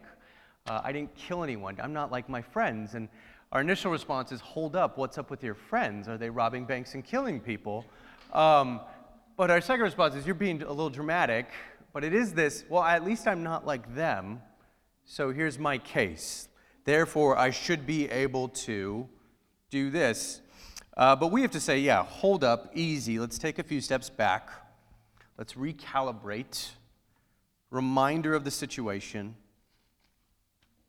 Uh, 0.66 0.80
I 0.84 0.92
didn't 0.92 1.14
kill 1.14 1.42
anyone. 1.42 1.76
I'm 1.82 1.92
not 1.92 2.12
like 2.12 2.28
my 2.28 2.42
friends. 2.42 2.94
And 2.94 3.08
our 3.50 3.60
initial 3.60 3.90
response 3.90 4.32
is, 4.32 4.40
hold 4.40 4.76
up, 4.76 4.96
what's 4.96 5.18
up 5.18 5.30
with 5.30 5.42
your 5.42 5.54
friends? 5.54 6.08
Are 6.08 6.16
they 6.16 6.30
robbing 6.30 6.64
banks 6.64 6.94
and 6.94 7.04
killing 7.04 7.40
people? 7.40 7.84
Um, 8.32 8.80
but 9.36 9.50
our 9.50 9.60
second 9.60 9.84
response 9.84 10.14
is, 10.14 10.24
you're 10.24 10.34
being 10.34 10.62
a 10.62 10.68
little 10.68 10.90
dramatic, 10.90 11.48
but 11.92 12.04
it 12.04 12.14
is 12.14 12.32
this, 12.32 12.64
well, 12.68 12.82
at 12.82 13.04
least 13.04 13.26
I'm 13.26 13.42
not 13.42 13.66
like 13.66 13.94
them, 13.94 14.40
so 15.04 15.32
here's 15.32 15.58
my 15.58 15.78
case. 15.78 16.48
Therefore, 16.84 17.36
I 17.36 17.50
should 17.50 17.86
be 17.86 18.08
able 18.08 18.48
to 18.48 19.08
do 19.70 19.90
this. 19.90 20.40
Uh, 20.96 21.16
but 21.16 21.28
we 21.28 21.42
have 21.42 21.50
to 21.52 21.61
say, 21.61 21.78
yeah, 21.78 22.04
hold 22.04 22.44
up, 22.44 22.70
easy. 22.75 23.18
Let's 23.18 23.38
take 23.38 23.58
a 23.58 23.62
few 23.62 23.80
steps 23.80 24.11
back. 24.11 24.50
Let's 25.38 25.54
recalibrate. 25.54 26.70
Reminder 27.70 28.34
of 28.34 28.44
the 28.44 28.50
situation. 28.50 29.34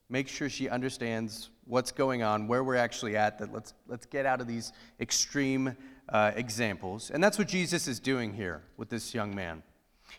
Make 0.09 0.27
sure 0.27 0.49
she 0.49 0.67
understands 0.67 1.49
what's 1.65 1.91
going 1.91 2.21
on, 2.21 2.47
where 2.47 2.63
we're 2.63 2.75
actually 2.75 3.15
at, 3.15 3.39
that 3.39 3.53
let's, 3.53 3.73
let's 3.87 4.05
get 4.05 4.25
out 4.25 4.41
of 4.41 4.47
these 4.47 4.73
extreme 4.99 5.77
uh, 6.09 6.31
examples. 6.35 7.09
And 7.09 7.23
that's 7.23 7.37
what 7.37 7.47
Jesus 7.47 7.87
is 7.87 7.99
doing 7.99 8.33
here 8.33 8.61
with 8.75 8.89
this 8.89 9.13
young 9.13 9.33
man. 9.33 9.63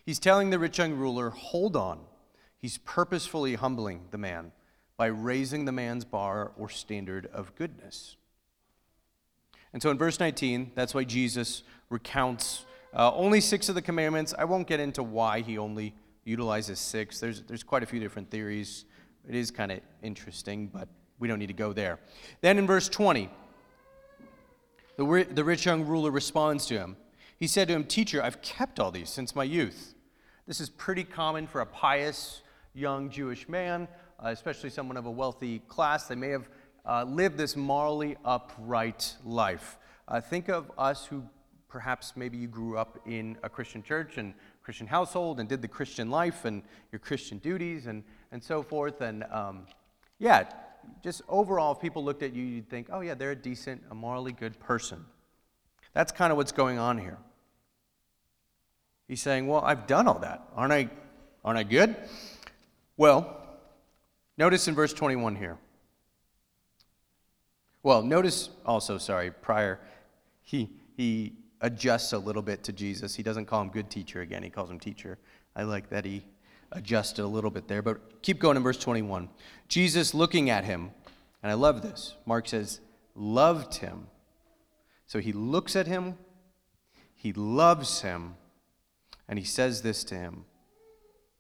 He's 0.07 0.19
telling 0.19 0.49
the 0.51 0.59
rich 0.59 0.79
young 0.79 0.95
ruler, 0.95 1.31
hold 1.31 1.77
on. 1.77 2.01
He's 2.59 2.79
purposefully 2.79 3.55
humbling 3.57 4.07
the 4.11 4.19
man 4.19 4.53
by 4.97 5.07
raising 5.07 5.67
the 5.67 5.73
man's 5.73 6.07
bar 6.07 6.53
or 6.57 6.71
standard 6.71 7.27
of 7.27 7.55
goodness. 7.57 8.17
And 9.75 9.83
so 9.83 9.91
in 9.91 9.99
verse 9.99 10.21
19, 10.21 10.71
that's 10.77 10.95
why 10.95 11.03
Jesus 11.03 11.65
recounts 11.91 12.65
uh, 12.95 13.13
only 13.13 13.41
six 13.41 13.69
of 13.69 13.75
the 13.75 13.83
commandments. 13.83 14.33
I 14.39 14.45
won't 14.45 14.69
get 14.69 14.79
into 14.79 15.03
why 15.03 15.41
he 15.41 15.59
only 15.59 15.95
utilizes 16.25 16.79
six. 16.79 17.19
There's, 17.19 17.43
there's 17.43 17.65
quite 17.65 17.83
a 17.83 17.87
few 17.87 17.99
different 17.99 18.31
theories. 18.31 18.85
It 19.29 19.35
is 19.35 19.51
kind 19.51 19.73
of 19.73 19.81
interesting, 20.01 20.69
but 20.69 20.89
we 21.19 21.27
don't 21.27 21.41
need 21.41 21.49
to 21.49 21.53
go 21.53 21.73
there. 21.73 21.99
Then 22.41 22.57
in 22.57 22.69
verse 22.69 22.89
20, 22.89 23.29
the, 24.97 25.27
the 25.33 25.43
rich 25.43 25.67
young 25.67 25.85
ruler 25.85 26.13
responds 26.13 26.67
to 26.67 26.79
him. 26.79 26.97
He 27.37 27.49
said 27.49 27.67
to 27.67 27.75
him, 27.75 27.83
Teacher, 27.83 28.23
I've 28.23 28.41
kept 28.43 28.79
all 28.79 28.93
these 28.93 29.11
since 29.11 29.35
my 29.35 29.45
youth. 29.45 29.97
This 30.47 30.61
is 30.61 30.71
pretty 30.71 31.03
common 31.03 31.49
for 31.49 31.63
a 31.63 31.67
pious 31.67 32.43
young 32.75 33.11
Jewish 33.11 33.49
man, 33.49 33.89
uh, 34.25 34.29
especially 34.29 34.71
someone 34.71 34.97
of 34.97 35.07
a 35.07 35.11
wealthy 35.11 35.59
class. 35.67 36.07
They 36.07 36.15
may 36.15 36.29
have 36.29 36.49
uh, 36.87 37.05
lived 37.05 37.39
this 37.39 37.57
morally 37.57 38.17
upright 38.25 39.15
life. 39.25 39.79
Uh, 40.07 40.21
think 40.21 40.49
of 40.49 40.71
us 40.77 41.07
who 41.07 41.23
perhaps 41.69 42.13
maybe 42.17 42.37
you 42.37 42.47
grew 42.47 42.79
up 42.79 43.01
in 43.07 43.37
a 43.43 43.49
Christian 43.49 43.83
church 43.83 44.19
and 44.19 44.35
Christian 44.63 44.87
household 44.87 45.41
and 45.41 45.49
did 45.49 45.61
the 45.61 45.69
Christian 45.69 46.11
life 46.11 46.45
and 46.45 46.63
your 46.93 46.99
Christian 46.99 47.39
duties 47.39 47.87
and, 47.87 48.05
and 48.33 48.43
so 48.43 48.63
forth. 48.63 49.01
And 49.01 49.25
um, 49.25 49.67
yeah, 50.19 50.45
just 51.03 51.23
overall, 51.29 51.73
if 51.73 51.81
people 51.81 52.05
looked 52.05 52.23
at 52.23 52.33
you, 52.33 52.45
you'd 52.45 52.69
think, 52.71 52.89
oh, 52.93 53.01
yeah, 53.01 53.15
they're 53.15 53.33
a 53.33 53.37
decent, 53.37 53.83
a 53.91 53.95
morally 53.95 54.33
good 54.33 54.59
person. 54.61 55.05
That's 55.95 56.13
kind 56.13 56.31
of 56.31 56.37
what's 56.37 56.53
going 56.53 56.79
on 56.79 56.99
here. 56.99 57.19
He's 59.09 59.21
saying, 59.21 59.47
well, 59.47 59.61
I've 59.65 59.87
done 59.87 60.09
all 60.09 60.19
that. 60.21 60.43
Aren't 60.55 60.73
I, 60.73 60.89
aren't 61.45 61.59
I 61.59 61.63
good? 61.63 61.97
Well, 62.97 63.37
notice 64.39 64.67
in 64.69 64.75
verse 64.75 64.93
21 64.93 65.37
here. 65.37 65.59
Well, 67.85 68.03
notice 68.03 68.49
also, 68.65 68.97
sorry, 68.97 69.31
prior, 69.31 69.79
he, 70.41 70.71
he 70.97 71.35
adjusts 71.61 72.15
a 72.15 72.19
little 72.19 72.41
bit 72.41 72.65
to 72.65 72.73
Jesus. 72.73 73.15
He 73.15 73.23
doesn't 73.23 73.45
call 73.45 73.61
him 73.61 73.69
good 73.69 73.91
teacher 73.91 74.23
again, 74.23 74.43
he 74.43 74.49
calls 74.49 74.71
him 74.71 74.81
teacher. 74.81 75.19
I 75.55 75.65
like 75.65 75.91
that 75.91 76.07
he 76.07 76.25
adjusted 76.73 77.23
a 77.23 77.27
little 77.27 77.51
bit 77.51 77.69
there. 77.69 77.83
But 77.83 78.23
keep 78.23 78.41
going 78.41 78.57
in 78.57 78.63
verse 78.63 78.79
21. 78.79 79.29
Jesus 79.69 80.15
looking 80.15 80.49
at 80.49 80.65
him, 80.65 80.93
and 81.43 81.53
I 81.53 81.55
love 81.55 81.83
this. 81.83 82.17
Mark 82.25 82.49
says, 82.49 82.81
loved 83.15 83.75
him. 83.77 84.07
So 85.07 85.19
he 85.19 85.33
looks 85.33 85.77
at 85.77 85.87
him, 85.87 86.17
he 87.15 87.35
loves 87.35 88.01
him, 88.01 88.37
and 89.29 89.39
he 89.39 89.45
says 89.45 89.83
this 89.83 90.05
to 90.05 90.15
him. 90.15 90.47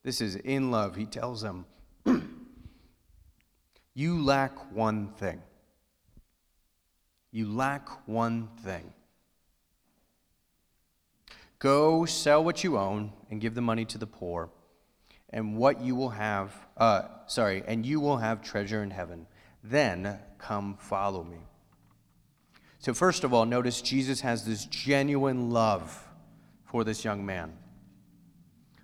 This 0.02 0.20
is 0.20 0.36
in 0.36 0.70
love. 0.70 0.96
He 0.96 1.06
tells 1.06 1.42
him, 1.42 1.64
You 3.94 4.22
lack 4.22 4.72
one 4.74 5.08
thing. 5.16 5.40
You 7.34 7.52
lack 7.52 7.88
one 8.06 8.48
thing. 8.62 8.92
Go 11.58 12.04
sell 12.04 12.44
what 12.44 12.62
you 12.62 12.78
own 12.78 13.12
and 13.28 13.40
give 13.40 13.56
the 13.56 13.60
money 13.60 13.84
to 13.86 13.98
the 13.98 14.06
poor, 14.06 14.50
and 15.30 15.56
what 15.56 15.80
you 15.80 15.96
will 15.96 16.10
have, 16.10 16.54
uh, 16.76 17.02
sorry, 17.26 17.64
and 17.66 17.84
you 17.84 17.98
will 17.98 18.18
have 18.18 18.40
treasure 18.40 18.84
in 18.84 18.92
heaven. 18.92 19.26
Then 19.64 20.20
come 20.38 20.76
follow 20.78 21.24
me. 21.24 21.38
So, 22.78 22.94
first 22.94 23.24
of 23.24 23.34
all, 23.34 23.46
notice 23.46 23.82
Jesus 23.82 24.20
has 24.20 24.44
this 24.46 24.66
genuine 24.66 25.50
love 25.50 26.06
for 26.66 26.84
this 26.84 27.04
young 27.04 27.26
man. 27.26 27.52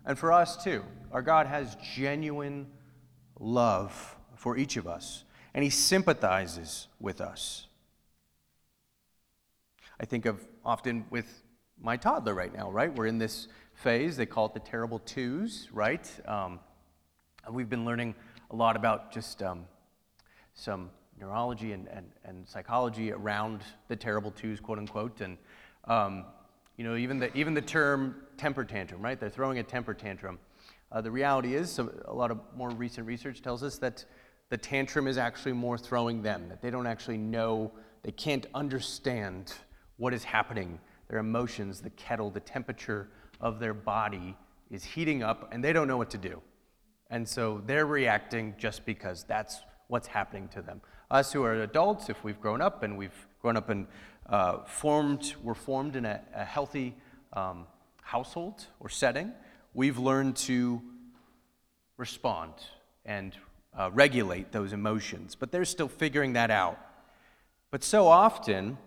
And 0.04 0.18
for 0.18 0.32
us 0.32 0.64
too. 0.64 0.82
Our 1.12 1.22
God 1.22 1.46
has 1.46 1.76
genuine 1.94 2.66
love 3.38 4.16
for 4.34 4.56
each 4.56 4.76
of 4.76 4.88
us, 4.88 5.22
and 5.54 5.62
He 5.62 5.70
sympathizes 5.70 6.88
with 6.98 7.20
us. 7.20 7.68
I 10.00 10.06
think 10.06 10.24
of 10.24 10.40
often 10.64 11.04
with 11.10 11.42
my 11.78 11.98
toddler 11.98 12.32
right 12.32 12.54
now, 12.54 12.70
right? 12.70 12.90
We're 12.92 13.04
in 13.04 13.18
this 13.18 13.48
phase, 13.74 14.16
they 14.16 14.24
call 14.24 14.46
it 14.46 14.54
the 14.54 14.60
terrible 14.60 14.98
twos, 14.98 15.68
right? 15.72 16.10
Um, 16.26 16.58
we've 17.50 17.68
been 17.68 17.84
learning 17.84 18.14
a 18.50 18.56
lot 18.56 18.76
about 18.76 19.12
just 19.12 19.42
um, 19.42 19.66
some 20.54 20.88
neurology 21.20 21.72
and, 21.72 21.86
and, 21.88 22.06
and 22.24 22.48
psychology 22.48 23.12
around 23.12 23.60
the 23.88 23.96
terrible 23.96 24.30
twos, 24.30 24.58
quote 24.58 24.78
unquote. 24.78 25.20
And, 25.20 25.36
um, 25.84 26.24
you 26.78 26.84
know, 26.84 26.96
even 26.96 27.18
the, 27.18 27.36
even 27.36 27.52
the 27.52 27.60
term 27.60 28.22
temper 28.38 28.64
tantrum, 28.64 29.02
right? 29.02 29.20
They're 29.20 29.28
throwing 29.28 29.58
a 29.58 29.62
temper 29.62 29.92
tantrum. 29.92 30.38
Uh, 30.90 31.02
the 31.02 31.10
reality 31.10 31.54
is, 31.54 31.78
a 31.78 32.14
lot 32.14 32.30
of 32.30 32.40
more 32.56 32.70
recent 32.70 33.06
research 33.06 33.42
tells 33.42 33.62
us 33.62 33.76
that 33.78 34.06
the 34.48 34.56
tantrum 34.56 35.06
is 35.06 35.18
actually 35.18 35.52
more 35.52 35.76
throwing 35.76 36.22
them, 36.22 36.48
that 36.48 36.62
they 36.62 36.70
don't 36.70 36.86
actually 36.86 37.18
know, 37.18 37.70
they 38.02 38.12
can't 38.12 38.46
understand 38.54 39.52
what 40.00 40.14
is 40.14 40.24
happening. 40.24 40.80
Their 41.08 41.18
emotions, 41.18 41.82
the 41.82 41.90
kettle, 41.90 42.30
the 42.30 42.40
temperature 42.40 43.08
of 43.38 43.60
their 43.60 43.74
body 43.74 44.34
is 44.70 44.82
heating 44.82 45.22
up, 45.22 45.50
and 45.52 45.62
they 45.62 45.74
don't 45.74 45.86
know 45.86 45.98
what 45.98 46.10
to 46.10 46.18
do. 46.18 46.40
And 47.10 47.28
so 47.28 47.62
they're 47.66 47.86
reacting 47.86 48.54
just 48.56 48.86
because 48.86 49.24
that's 49.24 49.60
what's 49.88 50.06
happening 50.06 50.48
to 50.48 50.62
them. 50.62 50.80
Us 51.10 51.32
who 51.32 51.44
are 51.44 51.62
adults, 51.62 52.08
if 52.08 52.24
we've 52.24 52.40
grown 52.40 52.62
up 52.62 52.82
and 52.82 52.96
we've 52.96 53.26
grown 53.42 53.56
up 53.56 53.68
and 53.68 53.86
uh, 54.28 54.64
formed, 54.64 55.34
we're 55.42 55.54
formed 55.54 55.96
in 55.96 56.06
a, 56.06 56.20
a 56.34 56.44
healthy 56.44 56.96
um, 57.34 57.66
household 58.00 58.66
or 58.78 58.88
setting, 58.88 59.32
we've 59.74 59.98
learned 59.98 60.36
to 60.36 60.80
respond 61.98 62.54
and 63.04 63.36
uh, 63.76 63.90
regulate 63.92 64.50
those 64.50 64.72
emotions. 64.72 65.34
But 65.34 65.52
they're 65.52 65.64
still 65.66 65.88
figuring 65.88 66.32
that 66.34 66.50
out. 66.50 66.78
But 67.70 67.84
so 67.84 68.06
often, 68.06 68.78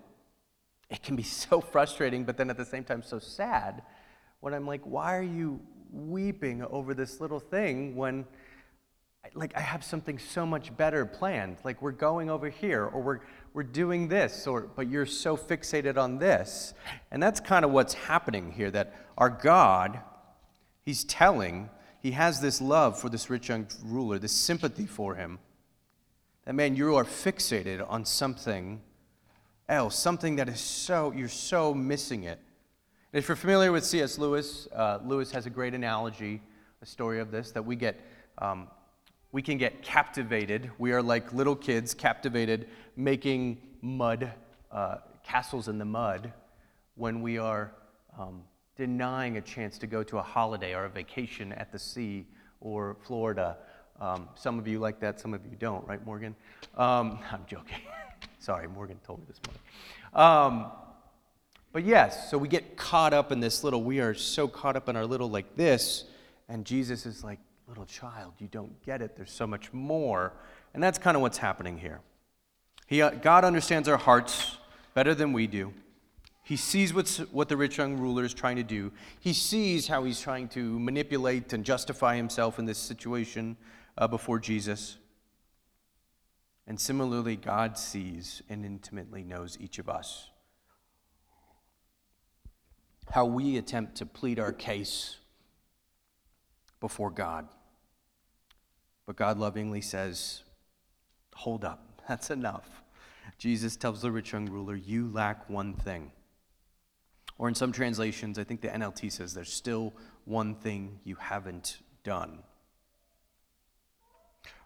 it 0.94 1.04
can 1.04 1.16
be 1.16 1.24
so 1.24 1.60
frustrating, 1.60 2.24
but 2.24 2.38
then 2.38 2.50
at 2.50 2.58
the 2.58 2.66
same 2.66 2.84
time, 2.84 3.04
so 3.04 3.20
sad 3.20 3.82
when 4.40 4.54
I'm 4.54 4.68
like, 4.68 4.82
why 4.84 5.16
are 5.16 5.24
you 5.24 5.60
weeping 5.92 6.64
over 6.64 6.94
this 6.94 7.22
little 7.22 7.40
thing 7.40 7.96
when 7.96 8.26
like 9.36 9.56
I 9.56 9.62
have 9.62 9.84
something 9.86 10.20
so 10.20 10.46
much 10.46 10.76
better 10.76 11.06
planned. 11.06 11.58
Like 11.64 11.82
we're 11.82 11.92
going 11.92 12.30
over 12.30 12.50
here 12.50 12.84
or 12.86 13.02
we're 13.02 13.20
we're 13.54 13.64
doing 13.64 14.10
this 14.10 14.48
or 14.48 14.62
but 14.62 14.90
you're 14.90 15.06
so 15.06 15.38
fixated 15.38 15.98
on 15.98 16.18
this. 16.18 16.74
And 17.10 17.24
that's 17.24 17.40
kind 17.40 17.64
of 17.64 17.72
what's 17.72 17.94
happening 17.94 18.52
here 18.52 18.70
that 18.72 18.94
our 19.18 19.30
God 19.30 20.00
he's 20.82 21.06
telling 21.06 21.70
he 22.02 22.12
has 22.12 22.42
this 22.42 22.60
love 22.60 23.00
for 23.00 23.08
this 23.08 23.30
rich 23.30 23.48
young 23.48 23.68
ruler, 23.86 24.20
this 24.20 24.34
sympathy 24.34 24.86
for 24.86 25.16
him. 25.16 25.40
That 26.44 26.54
man 26.54 26.76
you 26.76 26.96
are 26.96 27.06
fixated 27.06 27.86
on 27.90 28.04
something 28.04 28.82
else, 29.70 29.98
something 29.98 30.36
that 30.38 30.50
is 30.50 30.60
so 30.60 31.12
you're 31.12 31.28
so 31.30 31.74
missing 31.74 32.24
it. 32.24 32.40
And 33.12 33.20
if 33.22 33.28
you're 33.28 33.36
familiar 33.36 33.72
with 33.72 33.86
C.S. 33.86 34.18
Lewis, 34.18 34.68
uh, 34.76 35.00
Lewis 35.06 35.32
has 35.32 35.46
a 35.46 35.50
great 35.50 35.74
analogy, 35.74 36.42
a 36.82 36.86
story 36.86 37.20
of 37.20 37.32
this 37.32 37.52
that 37.52 37.64
we 37.64 37.76
get 37.76 38.00
um, 38.40 38.68
we 39.34 39.42
can 39.42 39.58
get 39.58 39.82
captivated. 39.82 40.72
We 40.78 40.94
are 40.94 41.02
like 41.02 41.34
little 41.34 41.56
kids, 41.56 41.94
captivated, 41.94 42.68
making 42.96 43.58
mud, 43.82 44.32
uh, 44.72 44.98
castles 45.24 45.68
in 45.68 45.80
the 45.80 45.86
mud, 45.86 46.32
when 46.96 47.22
we 47.22 47.40
are 47.40 47.72
um, 48.18 48.44
denying 48.78 49.38
a 49.38 49.42
chance 49.42 49.80
to 49.80 49.88
go 49.88 50.04
to 50.04 50.20
a 50.20 50.22
holiday 50.22 50.76
or 50.76 50.86
a 50.86 50.90
vacation 50.90 51.52
at 51.54 51.72
the 51.72 51.80
sea 51.80 52.28
or 52.62 52.96
Florida. 53.02 53.58
Um, 54.00 54.30
some 54.36 54.60
of 54.60 54.68
you 54.68 54.78
like 54.78 55.00
that, 55.00 55.20
some 55.20 55.34
of 55.34 55.44
you 55.46 55.58
don't, 55.58 55.86
right, 55.88 56.04
Morgan? 56.06 56.36
Um, 56.78 57.18
I'm 57.32 57.46
joking. 57.48 57.80
Sorry, 58.40 58.68
Morgan 58.68 59.00
told 59.06 59.20
me 59.20 59.26
this 59.28 59.40
morning. 59.46 59.62
Um, 60.14 60.72
but 61.72 61.84
yes, 61.84 62.30
so 62.30 62.38
we 62.38 62.48
get 62.48 62.78
caught 62.78 63.14
up 63.14 63.32
in 63.32 63.40
this 63.40 63.64
little, 63.64 63.84
we 63.84 64.00
are 64.00 64.14
so 64.14 64.48
caught 64.48 64.76
up 64.76 64.90
in 64.90 64.96
our 64.96 65.06
little 65.06 65.30
like 65.30 65.56
this, 65.56 66.06
and 66.48 66.66
Jesus 66.66 67.06
is 67.06 67.24
like, 67.24 67.40
little 67.68 67.86
child, 67.86 68.34
you 68.40 68.48
don't 68.48 68.84
get 68.86 69.02
it. 69.02 69.16
There's 69.16 69.32
so 69.32 69.48
much 69.48 69.72
more. 69.74 70.34
And 70.74 70.84
that's 70.84 70.98
kind 70.98 71.16
of 71.16 71.22
what's 71.22 71.38
happening 71.38 71.78
here. 71.78 72.02
He, 72.88 73.02
uh, 73.02 73.12
God 73.12 73.46
understands 73.46 73.88
our 73.88 73.98
hearts 73.98 74.58
better 74.94 75.16
than 75.16 75.34
we 75.34 75.48
do. 75.48 75.74
He 76.44 76.58
sees 76.58 76.94
what's, 76.94 77.18
what 77.32 77.48
the 77.48 77.56
rich 77.56 77.78
young 77.78 77.98
ruler 77.98 78.26
is 78.26 78.34
trying 78.34 78.58
to 78.58 78.64
do. 78.64 78.92
He 79.20 79.32
sees 79.32 79.88
how 79.88 80.04
he's 80.04 80.20
trying 80.20 80.50
to 80.50 80.78
manipulate 80.78 81.54
and 81.54 81.64
justify 81.64 82.18
himself 82.18 82.60
in 82.60 82.66
this 82.66 82.78
situation 82.78 83.56
uh, 83.98 84.08
before 84.08 84.40
Jesus. 84.40 84.98
And 86.66 86.80
similarly, 86.80 87.36
God 87.36 87.78
sees 87.78 88.42
and 88.50 88.66
intimately 88.66 89.24
knows 89.24 89.58
each 89.60 89.80
of 89.80 89.90
us. 89.90 90.30
How 93.12 93.26
we 93.26 93.58
attempt 93.58 93.96
to 93.98 94.06
plead 94.06 94.40
our 94.40 94.54
case 94.54 95.18
before 96.80 97.10
God. 97.10 97.48
But 99.06 99.18
God 99.18 99.38
lovingly 99.38 99.82
says, 99.82 100.44
Hold 101.36 101.66
up, 101.66 102.02
that's 102.08 102.30
enough. 102.30 102.84
Jesus 103.38 103.76
tells 103.76 104.02
the 104.02 104.12
rich 104.12 104.32
young 104.32 104.46
ruler, 104.46 104.76
You 104.76 105.10
lack 105.12 105.50
one 105.50 105.74
thing. 105.74 106.12
Or 107.38 107.48
in 107.50 107.56
some 107.56 107.72
translations, 107.72 108.38
I 108.38 108.44
think 108.44 108.62
the 108.62 108.70
NLT 108.70 109.12
says, 109.12 109.34
There's 109.34 109.52
still 109.52 109.94
one 110.26 110.56
thing 110.56 111.00
you 111.04 111.16
haven't 111.16 111.80
done. 112.04 112.40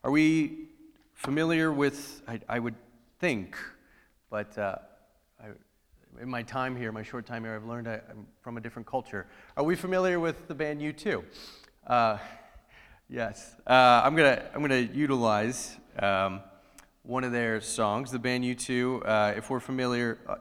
Are 0.04 0.12
we 0.12 0.70
familiar 1.18 1.74
with, 1.74 2.22
I, 2.28 2.40
I 2.48 2.60
would 2.60 2.76
think, 3.20 3.58
but 4.30 4.56
uh, 4.58 4.76
I, 5.42 5.48
in 6.22 6.30
my 6.30 6.44
time 6.44 6.76
here, 6.76 6.92
my 6.92 7.02
short 7.02 7.26
time 7.26 7.44
here, 7.44 7.56
I've 7.56 7.66
learned 7.66 7.88
I, 7.88 7.96
am 8.12 8.28
from 8.42 8.58
a 8.58 8.62
different 8.62 8.88
culture. 8.88 9.26
Are 9.58 9.64
we 9.64 9.76
familiar 9.76 10.20
with 10.20 10.48
the 10.48 10.54
band 10.54 10.80
U2? 10.80 11.24
Uh, 11.88 12.18
yes. 13.10 13.56
Uh, 13.66 14.02
I'm 14.04 14.16
going 14.16 14.38
to 14.38 14.46
I'm 14.54 14.62
gonna 14.62 14.78
utilize 14.78 15.78
um, 15.98 16.42
one 17.02 17.24
of 17.24 17.32
their 17.32 17.62
songs, 17.62 18.12
the 18.12 18.20
band 18.20 18.44
U2. 18.44 19.02
Uh, 19.04 19.34
if 19.36 19.50
we're 19.50 19.60
familiar, 19.60 20.20
uh, 20.30 20.36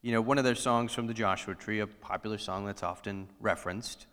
you 0.00 0.12
know, 0.12 0.22
one 0.22 0.38
of 0.38 0.44
their 0.44 0.54
songs 0.54 0.94
from 0.94 1.06
the 1.06 1.14
Joshua 1.14 1.54
Tree, 1.54 1.80
a 1.80 1.86
popular 1.86 2.38
song 2.38 2.64
that's 2.64 2.82
often 2.82 3.28
referenced, 3.38 4.06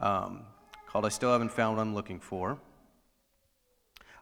um, 0.00 0.42
called 0.88 1.06
I 1.06 1.10
Still 1.10 1.30
Haven't 1.30 1.52
Found 1.52 1.76
What 1.76 1.82
I'm 1.82 1.94
Looking 1.94 2.18
For. 2.18 2.58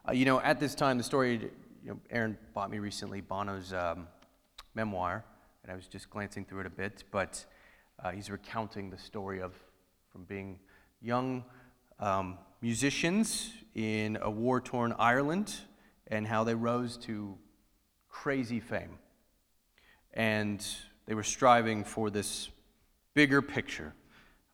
Uh, 0.05 0.11
you 0.11 0.25
know, 0.25 0.41
at 0.41 0.59
this 0.59 0.75
time, 0.75 0.97
the 0.97 1.03
story, 1.03 1.49
you 1.81 1.89
know, 1.89 1.97
Aaron 2.11 2.37
bought 2.53 2.69
me 2.69 2.77
recently 2.77 3.21
Bono's 3.21 3.71
um, 3.71 4.05
memoir, 4.75 5.23
and 5.63 5.71
I 5.71 5.75
was 5.75 5.87
just 5.87 6.09
glancing 6.09 6.43
through 6.43 6.59
it 6.59 6.65
a 6.65 6.69
bit, 6.69 7.05
but 7.09 7.45
uh, 8.03 8.11
he's 8.11 8.29
recounting 8.29 8.89
the 8.89 8.97
story 8.97 9.41
of 9.41 9.53
from 10.11 10.25
being 10.25 10.59
young 11.01 11.45
um, 12.01 12.37
musicians 12.61 13.53
in 13.75 14.17
a 14.21 14.29
war 14.29 14.59
torn 14.59 14.93
Ireland 14.99 15.55
and 16.07 16.27
how 16.27 16.43
they 16.43 16.53
rose 16.53 16.97
to 16.97 17.37
crazy 18.09 18.59
fame. 18.59 18.99
And 20.13 20.65
they 21.05 21.13
were 21.13 21.23
striving 21.23 21.85
for 21.85 22.09
this 22.09 22.49
bigger 23.13 23.41
picture, 23.41 23.93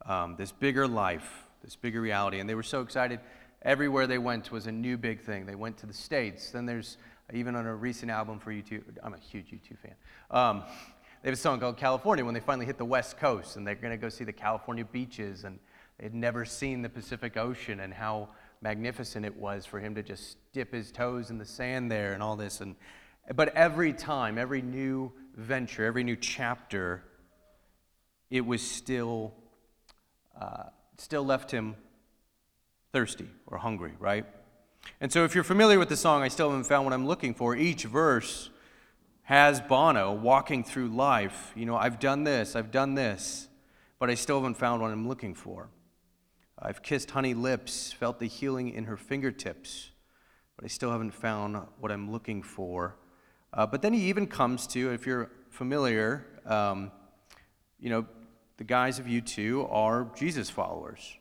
um, 0.05 0.35
this 0.37 0.51
bigger 0.51 0.87
life, 0.87 1.47
this 1.63 1.75
bigger 1.75 2.01
reality. 2.01 2.39
And 2.39 2.47
they 2.47 2.55
were 2.55 2.61
so 2.61 2.81
excited. 2.81 3.19
Everywhere 3.63 4.07
they 4.07 4.17
went 4.17 4.51
was 4.51 4.67
a 4.67 4.71
new 4.71 4.97
big 4.97 5.21
thing. 5.21 5.45
They 5.45 5.55
went 5.55 5.77
to 5.79 5.85
the 5.85 5.93
States. 5.93 6.51
Then 6.51 6.65
there's 6.65 6.97
even 7.33 7.55
on 7.55 7.65
a 7.65 7.75
recent 7.75 8.09
album 8.09 8.39
for 8.39 8.51
U2, 8.51 8.81
I'm 9.03 9.13
a 9.13 9.17
huge 9.17 9.51
U2 9.51 9.77
fan. 9.77 9.95
Um, 10.31 10.63
they 11.21 11.29
have 11.29 11.37
a 11.37 11.41
song 11.41 11.59
called 11.59 11.77
California 11.77 12.23
when 12.23 12.33
they 12.33 12.39
finally 12.39 12.65
hit 12.65 12.77
the 12.77 12.85
West 12.85 13.17
Coast 13.17 13.57
and 13.57 13.67
they're 13.67 13.75
going 13.75 13.91
to 13.91 13.97
go 13.97 14.09
see 14.09 14.23
the 14.23 14.33
California 14.33 14.85
beaches. 14.85 15.43
And 15.43 15.59
they 15.97 16.05
had 16.05 16.15
never 16.15 16.45
seen 16.45 16.81
the 16.81 16.89
Pacific 16.89 17.35
Ocean 17.35 17.81
and 17.81 17.93
how 17.93 18.29
magnificent 18.61 19.25
it 19.25 19.35
was 19.35 19.65
for 19.65 19.79
him 19.79 19.93
to 19.95 20.03
just 20.03 20.37
dip 20.53 20.73
his 20.73 20.91
toes 20.91 21.29
in 21.29 21.37
the 21.37 21.45
sand 21.45 21.91
there 21.91 22.13
and 22.13 22.23
all 22.23 22.37
this. 22.37 22.61
And, 22.61 22.75
but 23.35 23.53
every 23.55 23.91
time, 23.91 24.37
every 24.37 24.61
new 24.61 25.11
venture, 25.35 25.85
every 25.85 26.03
new 26.03 26.15
chapter, 26.15 27.03
it 28.29 28.45
was 28.45 28.61
still, 28.61 29.33
uh, 30.39 30.63
still 30.97 31.25
left 31.25 31.51
him 31.51 31.75
thirsty 32.91 33.29
or 33.47 33.57
hungry, 33.57 33.93
right? 33.99 34.25
And 35.01 35.11
so 35.11 35.23
if 35.23 35.35
you're 35.35 35.43
familiar 35.43 35.79
with 35.79 35.89
the 35.89 35.97
song, 35.97 36.21
I 36.23 36.27
still 36.27 36.49
haven't 36.49 36.65
found 36.65 36.85
what 36.85 36.93
I'm 36.93 37.07
looking 37.07 37.33
for, 37.33 37.55
each 37.55 37.83
verse 37.83 38.49
has 39.23 39.61
Bono 39.61 40.11
walking 40.11 40.63
through 40.63 40.89
life. 40.89 41.51
You 41.55 41.67
know, 41.67 41.75
I've 41.75 41.99
done 41.99 42.23
this, 42.23 42.55
I've 42.55 42.71
done 42.71 42.95
this, 42.95 43.47
but 43.99 44.09
I 44.09 44.15
still 44.15 44.37
haven't 44.39 44.55
found 44.55 44.81
what 44.81 44.91
I'm 44.91 45.07
looking 45.07 45.35
for. 45.35 45.69
I've 46.57 46.81
kissed 46.81 47.11
honey 47.11 47.35
lips, 47.35 47.93
felt 47.93 48.19
the 48.19 48.25
healing 48.25 48.71
in 48.71 48.85
her 48.85 48.97
fingertips, 48.97 49.91
but 50.55 50.65
I 50.65 50.67
still 50.67 50.91
haven't 50.91 51.13
found 51.13 51.57
what 51.79 51.91
I'm 51.91 52.11
looking 52.11 52.41
for. 52.41 52.95
Uh, 53.53 53.67
but 53.67 53.83
then 53.83 53.93
he 53.93 54.09
even 54.09 54.25
comes 54.25 54.65
to, 54.67 54.91
if 54.91 55.05
you're 55.05 55.29
familiar, 55.49 56.25
um, 56.45 56.91
you 57.79 57.89
know, 57.91 58.07
the 58.57 58.63
guys 58.63 58.97
of 58.97 59.05
U2 59.05 59.71
are 59.71 60.11
Jesus 60.17 60.49
followers. 60.49 61.18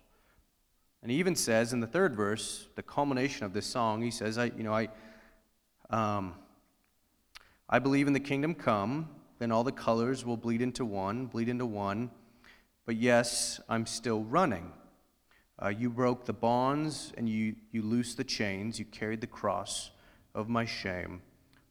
And 1.03 1.11
he 1.11 1.19
even 1.19 1.37
says 1.37 1.73
in 1.73 1.81
the 1.81 1.87
third 1.87 2.17
verse, 2.17 2.69
the 2.75 2.83
culmination 2.83 3.47
of 3.47 3.53
this 3.53 3.67
song, 3.67 4.03
he 4.03 4.11
says, 4.11 4.37
I, 4.37 4.47
you 4.47 4.65
know, 4.65 4.75
I, 4.75 4.89
um, 5.91 6.35
I 7.69 7.79
believe 7.79 8.07
in 8.07 8.13
the 8.13 8.21
kingdom 8.21 8.55
come, 8.55 9.09
then 9.39 9.53
all 9.53 9.63
the 9.63 9.73
colors 9.73 10.25
will 10.25 10.37
bleed 10.37 10.61
into 10.61 10.85
one, 10.85 11.27
bleed 11.27 11.49
into 11.49 11.67
one. 11.67 12.11
But 12.87 12.97
yes, 12.97 13.61
I'm 13.69 13.87
still 13.87 14.25
running. 14.25 14.73
Uh, 15.63 15.69
you 15.69 15.91
broke 15.91 16.25
the 16.25 16.33
bonds 16.33 17.13
and 17.17 17.29
you, 17.29 17.55
you 17.71 17.83
loosed 17.83 18.17
the 18.17 18.25
chains. 18.25 18.79
You 18.79 18.85
carried 18.85 19.21
the 19.21 19.27
cross 19.27 19.91
of 20.35 20.49
my 20.49 20.65
shame. 20.65 21.21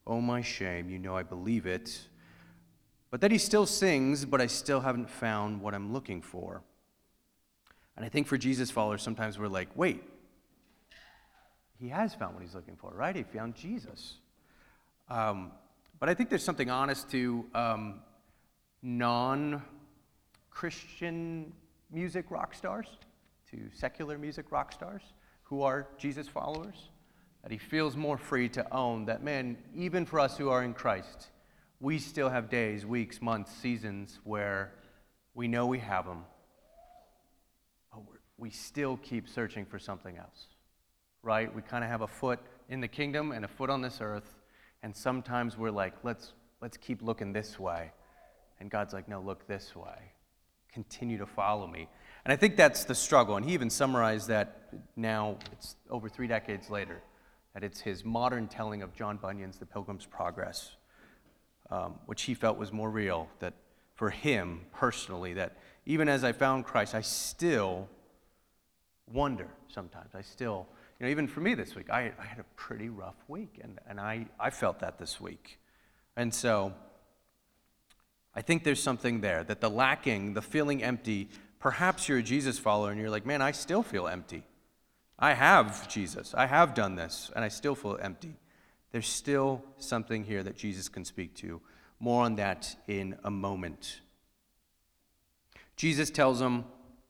Oh, 0.05 0.21
my 0.21 0.41
shame. 0.41 0.89
You 0.89 0.99
know 0.99 1.15
I 1.15 1.23
believe 1.23 1.65
it. 1.65 2.07
But 3.09 3.21
then 3.21 3.31
he 3.31 3.37
still 3.37 3.65
sings, 3.65 4.25
but 4.25 4.41
I 4.41 4.47
still 4.47 4.81
haven't 4.81 5.09
found 5.09 5.61
what 5.61 5.73
I'm 5.73 5.93
looking 5.93 6.21
for. 6.21 6.61
And 7.97 8.05
I 8.05 8.09
think 8.09 8.27
for 8.27 8.37
Jesus 8.37 8.69
followers, 8.69 9.01
sometimes 9.01 9.39
we're 9.39 9.47
like, 9.47 9.69
wait, 9.75 10.03
he 11.79 11.89
has 11.89 12.13
found 12.13 12.35
what 12.35 12.43
he's 12.43 12.53
looking 12.53 12.75
for, 12.75 12.91
right? 12.93 13.15
He 13.15 13.23
found 13.23 13.55
Jesus. 13.55 14.19
Um, 15.09 15.51
but 15.99 16.07
I 16.07 16.13
think 16.13 16.29
there's 16.29 16.43
something 16.43 16.69
honest 16.69 17.09
to 17.11 17.45
um, 17.55 18.01
non 18.83 19.63
Christian 20.51 21.51
music 21.91 22.29
rock 22.29 22.53
stars 22.53 22.87
to 23.49 23.57
secular 23.73 24.17
music 24.17 24.51
rock 24.51 24.71
stars 24.71 25.01
who 25.43 25.63
are 25.63 25.87
Jesus 25.97 26.27
followers, 26.27 26.89
that 27.41 27.51
he 27.51 27.57
feels 27.57 27.95
more 27.95 28.17
free 28.17 28.49
to 28.49 28.75
own 28.75 29.05
that, 29.05 29.23
man, 29.23 29.57
even 29.73 30.05
for 30.05 30.19
us 30.19 30.37
who 30.37 30.49
are 30.49 30.63
in 30.63 30.73
Christ, 30.73 31.29
we 31.79 31.97
still 31.97 32.29
have 32.29 32.49
days, 32.49 32.85
weeks, 32.85 33.21
months, 33.21 33.51
seasons 33.55 34.19
where 34.23 34.73
we 35.33 35.47
know 35.47 35.65
we 35.65 35.79
have 35.79 36.05
but 36.05 36.25
we 38.37 38.49
still 38.49 38.97
keep 38.97 39.27
searching 39.27 39.65
for 39.65 39.79
something 39.79 40.17
else, 40.17 40.47
right? 41.23 41.53
We 41.53 41.61
kind 41.61 41.83
of 41.83 41.89
have 41.89 42.01
a 42.01 42.07
foot 42.07 42.39
in 42.69 42.81
the 42.81 42.87
kingdom 42.87 43.31
and 43.31 43.43
a 43.45 43.47
foot 43.47 43.69
on 43.69 43.81
this 43.81 43.99
earth, 44.01 44.35
and 44.83 44.95
sometimes 44.95 45.57
we're 45.57 45.71
like, 45.71 45.93
let's, 46.03 46.33
let's 46.61 46.77
keep 46.77 47.01
looking 47.01 47.33
this 47.33 47.59
way. 47.59 47.91
And 48.59 48.69
God's 48.69 48.93
like, 48.93 49.07
no, 49.07 49.21
look 49.21 49.47
this 49.47 49.75
way. 49.75 50.11
Continue 50.71 51.17
to 51.17 51.25
follow 51.25 51.67
me. 51.67 51.87
And 52.25 52.33
I 52.33 52.35
think 52.35 52.55
that's 52.57 52.83
the 52.83 52.95
struggle. 52.95 53.37
And 53.37 53.45
he 53.45 53.53
even 53.53 53.69
summarized 53.69 54.27
that 54.27 54.69
now, 54.95 55.37
it's 55.51 55.75
over 55.89 56.09
three 56.09 56.27
decades 56.27 56.69
later, 56.69 57.01
that 57.53 57.63
it's 57.63 57.79
his 57.79 58.03
modern 58.03 58.47
telling 58.47 58.81
of 58.83 58.93
John 58.93 59.17
Bunyan's 59.17 59.57
The 59.57 59.65
Pilgrim's 59.65 60.05
Progress, 60.05 60.75
um, 61.71 61.95
which 62.05 62.23
he 62.23 62.33
felt 62.33 62.57
was 62.57 62.71
more 62.71 62.89
real. 62.89 63.27
That 63.39 63.53
for 63.95 64.09
him 64.09 64.61
personally, 64.73 65.33
that 65.33 65.57
even 65.85 66.09
as 66.09 66.23
I 66.23 66.31
found 66.31 66.65
Christ, 66.65 66.93
I 66.93 67.01
still 67.01 67.87
wonder 69.11 69.47
sometimes. 69.67 70.15
I 70.15 70.21
still, 70.21 70.67
you 70.99 71.05
know, 71.05 71.11
even 71.11 71.27
for 71.27 71.41
me 71.41 71.53
this 71.53 71.75
week, 71.75 71.89
I, 71.89 72.11
I 72.19 72.25
had 72.25 72.39
a 72.39 72.45
pretty 72.55 72.89
rough 72.89 73.17
week, 73.27 73.59
and, 73.63 73.79
and 73.87 73.99
I, 73.99 74.27
I 74.39 74.49
felt 74.49 74.79
that 74.79 74.99
this 74.99 75.19
week. 75.21 75.59
And 76.15 76.33
so, 76.33 76.73
I 78.35 78.41
think 78.41 78.63
there's 78.63 78.81
something 78.81 79.21
there 79.21 79.43
that 79.43 79.61
the 79.61 79.69
lacking, 79.69 80.33
the 80.33 80.41
feeling 80.41 80.83
empty, 80.83 81.29
Perhaps 81.59 82.07
you're 82.07 82.19
a 82.19 82.23
Jesus 82.23 82.59
follower 82.59 82.91
and 82.91 82.99
you're 82.99 83.09
like, 83.09 83.25
man, 83.25 83.41
I 83.41 83.51
still 83.51 83.81
feel 83.81 84.07
empty. 84.07 84.43
I 85.17 85.33
have 85.33 85.87
Jesus. 85.87 86.33
I 86.35 86.45
have 86.45 86.75
done 86.75 86.95
this, 86.95 87.31
and 87.35 87.43
I 87.43 87.47
still 87.47 87.73
feel 87.73 87.97
empty. 87.99 88.35
There's 88.91 89.07
still 89.07 89.63
something 89.77 90.23
here 90.23 90.43
that 90.43 90.55
Jesus 90.55 90.87
can 90.89 91.03
speak 91.03 91.33
to. 91.37 91.59
More 91.99 92.23
on 92.23 92.35
that 92.35 92.75
in 92.87 93.17
a 93.23 93.31
moment. 93.31 94.01
Jesus 95.75 96.11
tells 96.11 96.39
him, 96.39 96.65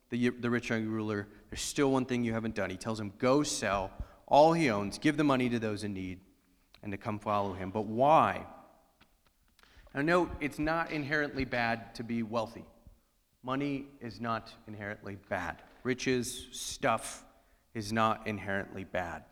the, 0.09 0.29
the 0.29 0.49
rich 0.49 0.69
young 0.69 0.85
ruler, 0.85 1.27
there's 1.49 1.61
still 1.61 1.91
one 1.91 2.05
thing 2.05 2.23
you 2.23 2.33
haven't 2.33 2.55
done. 2.55 2.69
He 2.69 2.77
tells 2.77 2.99
him, 2.99 3.13
go 3.17 3.43
sell 3.43 3.91
all 4.27 4.53
he 4.53 4.69
owns, 4.69 4.97
give 4.97 5.15
the 5.15 5.23
money 5.23 5.49
to 5.49 5.57
those 5.57 5.83
in 5.83 5.93
need, 5.93 6.19
and 6.83 6.91
to 6.91 6.97
come 6.97 7.17
follow 7.17 7.53
him. 7.53 7.71
But 7.71 7.85
why? 7.85 8.45
Now, 9.95 10.01
note, 10.01 10.31
it's 10.41 10.59
not 10.59 10.91
inherently 10.91 11.45
bad 11.45 11.95
to 11.95 12.03
be 12.03 12.23
wealthy. 12.23 12.65
Money 13.41 13.85
is 14.01 14.19
not 14.19 14.51
inherently 14.67 15.17
bad. 15.29 15.61
Riches, 15.83 16.47
stuff 16.51 17.23
is 17.73 17.93
not 17.93 18.27
inherently 18.27 18.83
bad. 18.83 19.23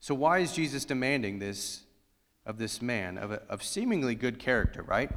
So, 0.00 0.14
why 0.14 0.40
is 0.40 0.52
Jesus 0.52 0.84
demanding 0.84 1.38
this 1.38 1.84
of 2.44 2.58
this 2.58 2.82
man, 2.82 3.18
of, 3.18 3.30
a, 3.30 3.42
of 3.48 3.62
seemingly 3.62 4.14
good 4.14 4.38
character, 4.38 4.82
right? 4.82 5.10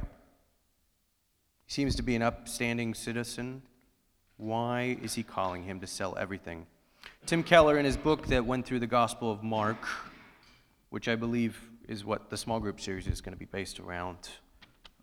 He 1.66 1.72
seems 1.72 1.96
to 1.96 2.02
be 2.02 2.16
an 2.16 2.22
upstanding 2.22 2.94
citizen. 2.94 3.62
Why 4.36 4.98
is 5.02 5.14
he 5.14 5.22
calling 5.22 5.64
him 5.64 5.80
to 5.80 5.86
sell 5.86 6.16
everything? 6.18 6.66
Tim 7.26 7.42
Keller, 7.42 7.78
in 7.78 7.84
his 7.84 7.96
book 7.96 8.26
that 8.28 8.44
went 8.44 8.66
through 8.66 8.80
the 8.80 8.86
Gospel 8.86 9.30
of 9.30 9.42
Mark, 9.42 9.78
which 10.90 11.08
I 11.08 11.16
believe 11.16 11.60
is 11.88 12.04
what 12.04 12.30
the 12.30 12.36
small 12.36 12.60
group 12.60 12.80
series 12.80 13.06
is 13.06 13.20
going 13.20 13.34
to 13.34 13.38
be 13.38 13.46
based 13.46 13.80
around, 13.80 14.28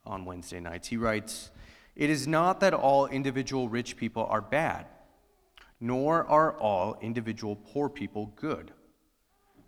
on 0.05 0.25
Wednesday 0.25 0.59
nights. 0.59 0.87
He 0.87 0.97
writes, 0.97 1.51
It 1.95 2.09
is 2.09 2.27
not 2.27 2.59
that 2.59 2.73
all 2.73 3.07
individual 3.07 3.69
rich 3.69 3.97
people 3.97 4.25
are 4.25 4.41
bad, 4.41 4.85
nor 5.79 6.25
are 6.25 6.57
all 6.59 6.97
individual 7.01 7.55
poor 7.55 7.89
people 7.89 8.31
good. 8.35 8.71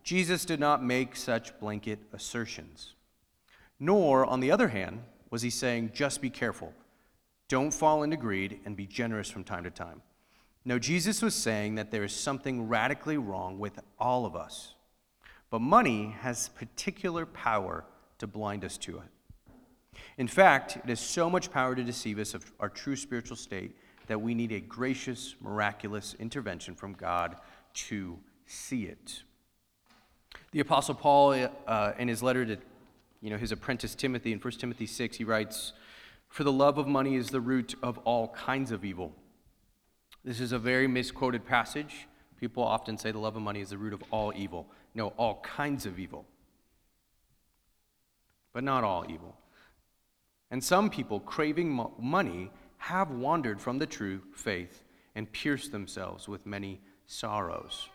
Jesus 0.03 0.45
did 0.45 0.59
not 0.59 0.83
make 0.83 1.15
such 1.15 1.57
blanket 1.59 1.99
assertions. 2.13 2.93
Nor, 3.79 4.25
on 4.25 4.39
the 4.39 4.51
other 4.51 4.69
hand, 4.69 5.01
was 5.29 5.41
he 5.41 5.49
saying, 5.49 5.91
just 5.93 6.21
be 6.21 6.29
careful. 6.29 6.73
Don't 7.47 7.71
fall 7.71 8.03
into 8.03 8.17
greed 8.17 8.59
and 8.65 8.75
be 8.75 8.85
generous 8.85 9.29
from 9.29 9.43
time 9.43 9.63
to 9.63 9.71
time. 9.71 10.01
No, 10.63 10.79
Jesus 10.79 11.21
was 11.21 11.35
saying 11.35 11.75
that 11.75 11.91
there 11.91 12.03
is 12.03 12.13
something 12.13 12.67
radically 12.67 13.17
wrong 13.17 13.59
with 13.59 13.79
all 13.99 14.25
of 14.25 14.35
us. 14.35 14.73
But 15.51 15.61
money 15.61 16.15
has 16.21 16.49
particular 16.49 17.25
power 17.25 17.85
to 18.17 18.25
blind 18.25 18.65
us 18.65 18.77
to 18.79 18.97
it. 18.97 19.99
In 20.17 20.27
fact, 20.27 20.77
it 20.77 20.89
has 20.89 20.99
so 20.99 21.29
much 21.29 21.51
power 21.51 21.75
to 21.75 21.83
deceive 21.83 22.17
us 22.17 22.33
of 22.33 22.51
our 22.59 22.69
true 22.69 22.95
spiritual 22.95 23.37
state 23.37 23.75
that 24.07 24.19
we 24.19 24.33
need 24.33 24.51
a 24.51 24.59
gracious, 24.59 25.35
miraculous 25.39 26.15
intervention 26.19 26.75
from 26.75 26.93
God 26.93 27.37
to 27.73 28.17
see 28.45 28.85
it. 28.85 29.23
The 30.51 30.59
Apostle 30.61 30.95
Paul, 30.95 31.47
uh, 31.67 31.91
in 31.97 32.07
his 32.07 32.23
letter 32.23 32.45
to 32.45 32.57
you 33.21 33.29
know, 33.29 33.37
his 33.37 33.51
apprentice 33.51 33.95
Timothy, 33.95 34.31
in 34.31 34.39
1 34.39 34.53
Timothy 34.53 34.85
6, 34.85 35.17
he 35.17 35.23
writes, 35.23 35.73
For 36.35 36.43
the 36.43 36.51
love 36.51 36.77
of 36.77 36.85
money 36.85 37.15
is 37.15 37.29
the 37.29 37.39
root 37.39 37.75
of 37.81 37.97
all 37.99 38.27
kinds 38.27 38.73
of 38.73 38.83
evil. 38.83 39.13
This 40.25 40.41
is 40.41 40.51
a 40.51 40.59
very 40.59 40.85
misquoted 40.85 41.45
passage. 41.45 42.09
People 42.41 42.61
often 42.61 42.97
say 42.97 43.11
the 43.11 43.19
love 43.19 43.37
of 43.37 43.41
money 43.41 43.61
is 43.61 43.69
the 43.69 43.77
root 43.77 43.93
of 43.93 44.03
all 44.11 44.33
evil. 44.35 44.67
No, 44.93 45.13
all 45.15 45.39
kinds 45.43 45.85
of 45.85 45.97
evil. 45.97 46.25
But 48.51 48.65
not 48.65 48.83
all 48.83 49.05
evil. 49.09 49.37
And 50.51 50.61
some 50.61 50.89
people, 50.89 51.21
craving 51.21 51.69
mo- 51.69 51.93
money, 51.97 52.51
have 52.79 53.11
wandered 53.11 53.61
from 53.61 53.79
the 53.79 53.87
true 53.87 54.21
faith 54.35 54.83
and 55.15 55.31
pierced 55.31 55.71
themselves 55.71 56.27
with 56.27 56.45
many 56.45 56.81
sorrows. 57.05 57.87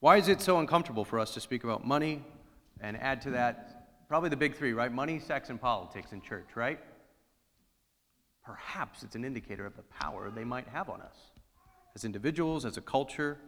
Why 0.00 0.18
is 0.18 0.28
it 0.28 0.42
so 0.42 0.58
uncomfortable 0.58 1.06
for 1.06 1.18
us 1.18 1.32
to 1.32 1.40
speak 1.40 1.64
about 1.64 1.86
money 1.86 2.22
and 2.78 2.98
add 2.98 3.22
to 3.22 3.30
that 3.30 3.81
probably 4.12 4.28
the 4.28 4.36
big 4.36 4.54
three, 4.54 4.74
right? 4.74 4.92
Money, 4.92 5.18
sex, 5.18 5.48
and 5.48 5.58
politics 5.58 6.12
in 6.12 6.20
church, 6.20 6.50
right? 6.54 6.78
perhaps 8.44 9.02
it's 9.02 9.14
an 9.14 9.24
indicator 9.24 9.64
of 9.64 9.74
the 9.76 9.82
power 9.82 10.30
they 10.30 10.44
might 10.44 10.66
have 10.68 10.90
on 10.90 11.00
us 11.00 11.16
as 11.94 12.04
individuals, 12.04 12.66
as 12.66 12.76
a 12.76 12.82
culture. 12.82 13.38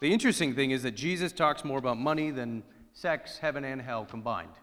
The 0.00 0.12
interesting 0.12 0.56
thing 0.56 0.72
is 0.72 0.82
that 0.82 0.96
Jesus 0.96 1.32
talks 1.32 1.64
more 1.64 1.78
about 1.78 1.98
money 1.98 2.32
than 2.32 2.64
sex, 2.94 3.38
heaven, 3.38 3.62
and 3.62 3.80
hell 3.80 4.04
combined. 4.04 4.56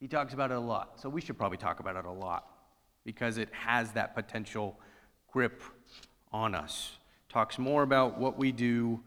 He 0.00 0.08
talks 0.08 0.32
about 0.32 0.50
it 0.50 0.56
a 0.56 0.60
lot. 0.60 1.00
So 1.00 1.08
we 1.08 1.20
should 1.20 1.38
probably 1.38 1.58
talk 1.58 1.78
about 1.78 1.94
it 1.94 2.06
a 2.06 2.10
lot 2.10 2.46
because 3.04 3.38
it 3.38 3.48
has 3.52 3.92
that 3.92 4.14
potential 4.14 4.78
grip 5.32 5.62
on 6.32 6.54
us. 6.54 6.92
Talks 7.28 7.56
more 7.56 7.84
about 7.84 8.18
what 8.18 8.36
we 8.36 8.50
do 8.50 9.00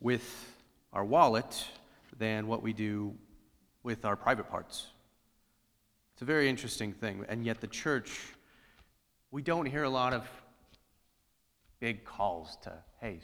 with 0.00 0.54
our 0.92 1.04
wallet 1.04 1.66
than 2.18 2.48
what 2.48 2.62
we 2.62 2.74
do 2.74 3.14
with 3.88 4.04
our 4.04 4.16
private 4.16 4.50
parts. 4.50 4.88
It's 6.12 6.20
a 6.20 6.26
very 6.26 6.50
interesting 6.50 6.92
thing. 6.92 7.24
And 7.26 7.46
yet, 7.46 7.62
the 7.62 7.66
church, 7.66 8.20
we 9.30 9.40
don't 9.40 9.64
hear 9.64 9.84
a 9.84 9.88
lot 9.88 10.12
of 10.12 10.28
big 11.80 12.04
calls 12.04 12.58
to, 12.64 12.74
hey, 13.00 13.20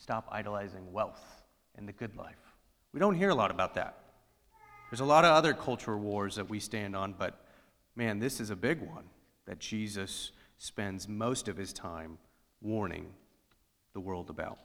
stop 0.00 0.28
idolizing 0.30 0.92
wealth 0.92 1.42
and 1.74 1.88
the 1.88 1.92
good 1.92 2.14
life. 2.16 2.38
We 2.92 3.00
don't 3.00 3.16
hear 3.16 3.30
a 3.30 3.34
lot 3.34 3.50
about 3.50 3.74
that. 3.74 3.98
There's 4.88 5.00
a 5.00 5.04
lot 5.04 5.24
of 5.24 5.32
other 5.32 5.52
cultural 5.52 5.98
wars 5.98 6.36
that 6.36 6.48
we 6.48 6.60
stand 6.60 6.94
on, 6.94 7.16
but 7.18 7.44
man, 7.96 8.20
this 8.20 8.38
is 8.38 8.50
a 8.50 8.56
big 8.56 8.80
one 8.80 9.06
that 9.46 9.58
Jesus 9.58 10.30
spends 10.58 11.08
most 11.08 11.48
of 11.48 11.56
his 11.56 11.72
time 11.72 12.18
warning 12.60 13.08
the 13.94 14.00
world 14.00 14.30
about. 14.30 14.58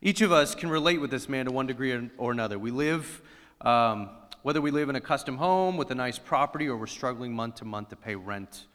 Each 0.00 0.22
of 0.22 0.32
us 0.32 0.54
can 0.54 0.70
relate 0.70 1.02
with 1.02 1.10
this 1.10 1.28
man 1.28 1.44
to 1.44 1.52
one 1.52 1.66
degree 1.66 2.08
or 2.16 2.32
another. 2.32 2.58
We 2.58 2.70
live 2.70 3.20
um, 3.60 4.10
whether 4.42 4.60
we 4.60 4.70
live 4.70 4.88
in 4.88 4.96
a 4.96 5.00
custom 5.00 5.36
home 5.36 5.76
with 5.76 5.90
a 5.90 5.94
nice 5.94 6.18
property 6.18 6.68
or 6.68 6.76
we're 6.76 6.86
struggling 6.86 7.32
month 7.34 7.56
to 7.56 7.64
month 7.64 7.88
to 7.88 7.96
pay 7.96 8.14
rent, 8.14 8.66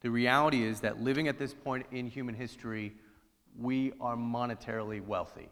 the 0.00 0.10
reality 0.10 0.64
is 0.64 0.80
that 0.80 1.02
living 1.02 1.28
at 1.28 1.38
this 1.38 1.52
point 1.52 1.86
in 1.92 2.06
human 2.06 2.34
history, 2.34 2.94
we 3.58 3.92
are 4.00 4.16
monetarily 4.16 5.04
wealthy. 5.04 5.48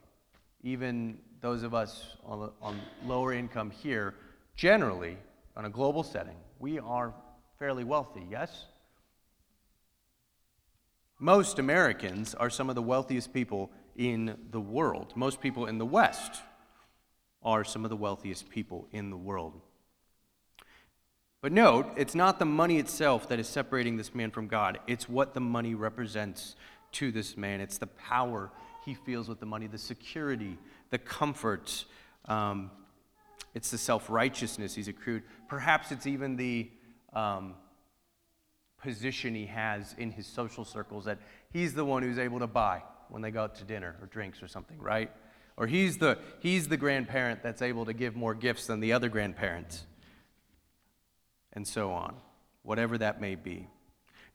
Even 0.62 1.18
those 1.40 1.62
of 1.62 1.74
us 1.74 2.16
on, 2.24 2.50
on 2.62 2.80
lower 3.04 3.32
income 3.32 3.70
here, 3.70 4.14
generally, 4.56 5.18
on 5.56 5.66
a 5.66 5.70
global 5.70 6.02
setting, 6.02 6.36
we 6.58 6.78
are 6.78 7.12
fairly 7.58 7.84
wealthy, 7.84 8.26
yes? 8.30 8.66
Most 11.18 11.58
Americans 11.58 12.34
are 12.34 12.48
some 12.48 12.68
of 12.68 12.74
the 12.74 12.82
wealthiest 12.82 13.34
people 13.34 13.70
in 13.96 14.36
the 14.50 14.60
world. 14.60 15.12
Most 15.14 15.40
people 15.40 15.66
in 15.66 15.76
the 15.76 15.86
West 15.86 16.42
are 17.48 17.64
some 17.64 17.82
of 17.82 17.88
the 17.88 17.96
wealthiest 17.96 18.50
people 18.50 18.86
in 18.92 19.08
the 19.08 19.16
world. 19.16 19.58
But 21.40 21.50
note, 21.50 21.90
it's 21.96 22.14
not 22.14 22.38
the 22.38 22.44
money 22.44 22.76
itself 22.76 23.26
that 23.30 23.38
is 23.38 23.48
separating 23.48 23.96
this 23.96 24.14
man 24.14 24.30
from 24.30 24.48
God, 24.48 24.78
it's 24.86 25.08
what 25.08 25.32
the 25.32 25.40
money 25.40 25.74
represents 25.74 26.56
to 26.92 27.10
this 27.10 27.38
man. 27.38 27.62
It's 27.62 27.78
the 27.78 27.86
power 27.86 28.50
he 28.84 28.92
feels 28.92 29.30
with 29.30 29.40
the 29.40 29.46
money, 29.46 29.66
the 29.66 29.78
security, 29.78 30.58
the 30.90 30.98
comfort. 30.98 31.86
Um, 32.26 32.70
it's 33.54 33.70
the 33.70 33.78
self 33.78 34.10
righteousness 34.10 34.74
he's 34.74 34.88
accrued. 34.88 35.22
Perhaps 35.48 35.90
it's 35.90 36.06
even 36.06 36.36
the 36.36 36.70
um, 37.14 37.54
position 38.82 39.34
he 39.34 39.46
has 39.46 39.94
in 39.96 40.10
his 40.10 40.26
social 40.26 40.66
circles 40.66 41.06
that 41.06 41.18
he's 41.50 41.72
the 41.72 41.84
one 41.84 42.02
who's 42.02 42.18
able 42.18 42.40
to 42.40 42.46
buy 42.46 42.82
when 43.08 43.22
they 43.22 43.30
go 43.30 43.44
out 43.44 43.54
to 43.54 43.64
dinner 43.64 43.96
or 44.02 44.06
drinks 44.08 44.42
or 44.42 44.48
something, 44.48 44.78
right? 44.78 45.10
Or 45.58 45.66
he's 45.66 45.98
the, 45.98 46.18
he's 46.38 46.68
the 46.68 46.76
grandparent 46.76 47.42
that's 47.42 47.62
able 47.62 47.84
to 47.86 47.92
give 47.92 48.14
more 48.14 48.32
gifts 48.32 48.68
than 48.68 48.78
the 48.78 48.92
other 48.92 49.08
grandparents. 49.08 49.86
And 51.52 51.66
so 51.66 51.90
on, 51.90 52.14
whatever 52.62 52.96
that 52.98 53.20
may 53.20 53.34
be. 53.34 53.66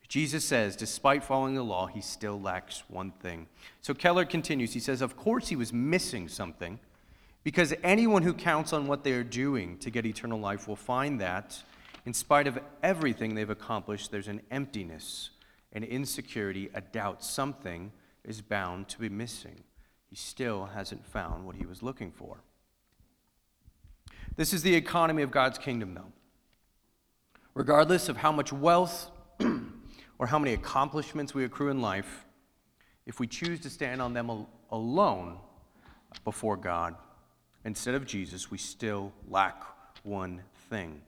Jesus 0.06 0.44
says, 0.44 0.76
despite 0.76 1.24
following 1.24 1.54
the 1.54 1.62
law, 1.62 1.86
he 1.86 2.02
still 2.02 2.38
lacks 2.38 2.84
one 2.88 3.10
thing. 3.10 3.46
So 3.80 3.94
Keller 3.94 4.26
continues. 4.26 4.74
He 4.74 4.80
says, 4.80 5.00
Of 5.00 5.16
course, 5.16 5.48
he 5.48 5.56
was 5.56 5.72
missing 5.72 6.28
something, 6.28 6.78
because 7.42 7.72
anyone 7.82 8.22
who 8.22 8.34
counts 8.34 8.74
on 8.74 8.86
what 8.86 9.02
they 9.02 9.12
are 9.12 9.24
doing 9.24 9.78
to 9.78 9.88
get 9.88 10.04
eternal 10.04 10.38
life 10.38 10.68
will 10.68 10.76
find 10.76 11.18
that, 11.22 11.62
in 12.04 12.12
spite 12.12 12.46
of 12.46 12.58
everything 12.82 13.34
they've 13.34 13.48
accomplished, 13.48 14.10
there's 14.10 14.28
an 14.28 14.42
emptiness, 14.50 15.30
an 15.72 15.84
insecurity, 15.84 16.68
a 16.74 16.82
doubt. 16.82 17.24
Something 17.24 17.92
is 18.24 18.42
bound 18.42 18.88
to 18.90 18.98
be 18.98 19.08
missing 19.08 19.62
he 20.14 20.18
still 20.18 20.66
hasn't 20.66 21.04
found 21.04 21.44
what 21.44 21.56
he 21.56 21.66
was 21.66 21.82
looking 21.82 22.12
for. 22.12 22.36
This 24.36 24.52
is 24.52 24.62
the 24.62 24.76
economy 24.76 25.22
of 25.22 25.32
God's 25.32 25.58
kingdom, 25.58 25.92
though. 25.92 26.12
Regardless 27.52 28.08
of 28.08 28.18
how 28.18 28.30
much 28.30 28.52
wealth 28.52 29.10
or 30.18 30.28
how 30.28 30.38
many 30.38 30.54
accomplishments 30.54 31.34
we 31.34 31.42
accrue 31.42 31.68
in 31.68 31.80
life, 31.80 32.26
if 33.06 33.18
we 33.18 33.26
choose 33.26 33.58
to 33.62 33.68
stand 33.68 34.00
on 34.00 34.14
them 34.14 34.30
al- 34.30 34.48
alone 34.70 35.38
before 36.22 36.56
God 36.56 36.94
instead 37.64 37.96
of 37.96 38.06
Jesus, 38.06 38.52
we 38.52 38.58
still 38.58 39.12
lack 39.28 39.64
one 40.04 40.42
thing. 40.70 41.00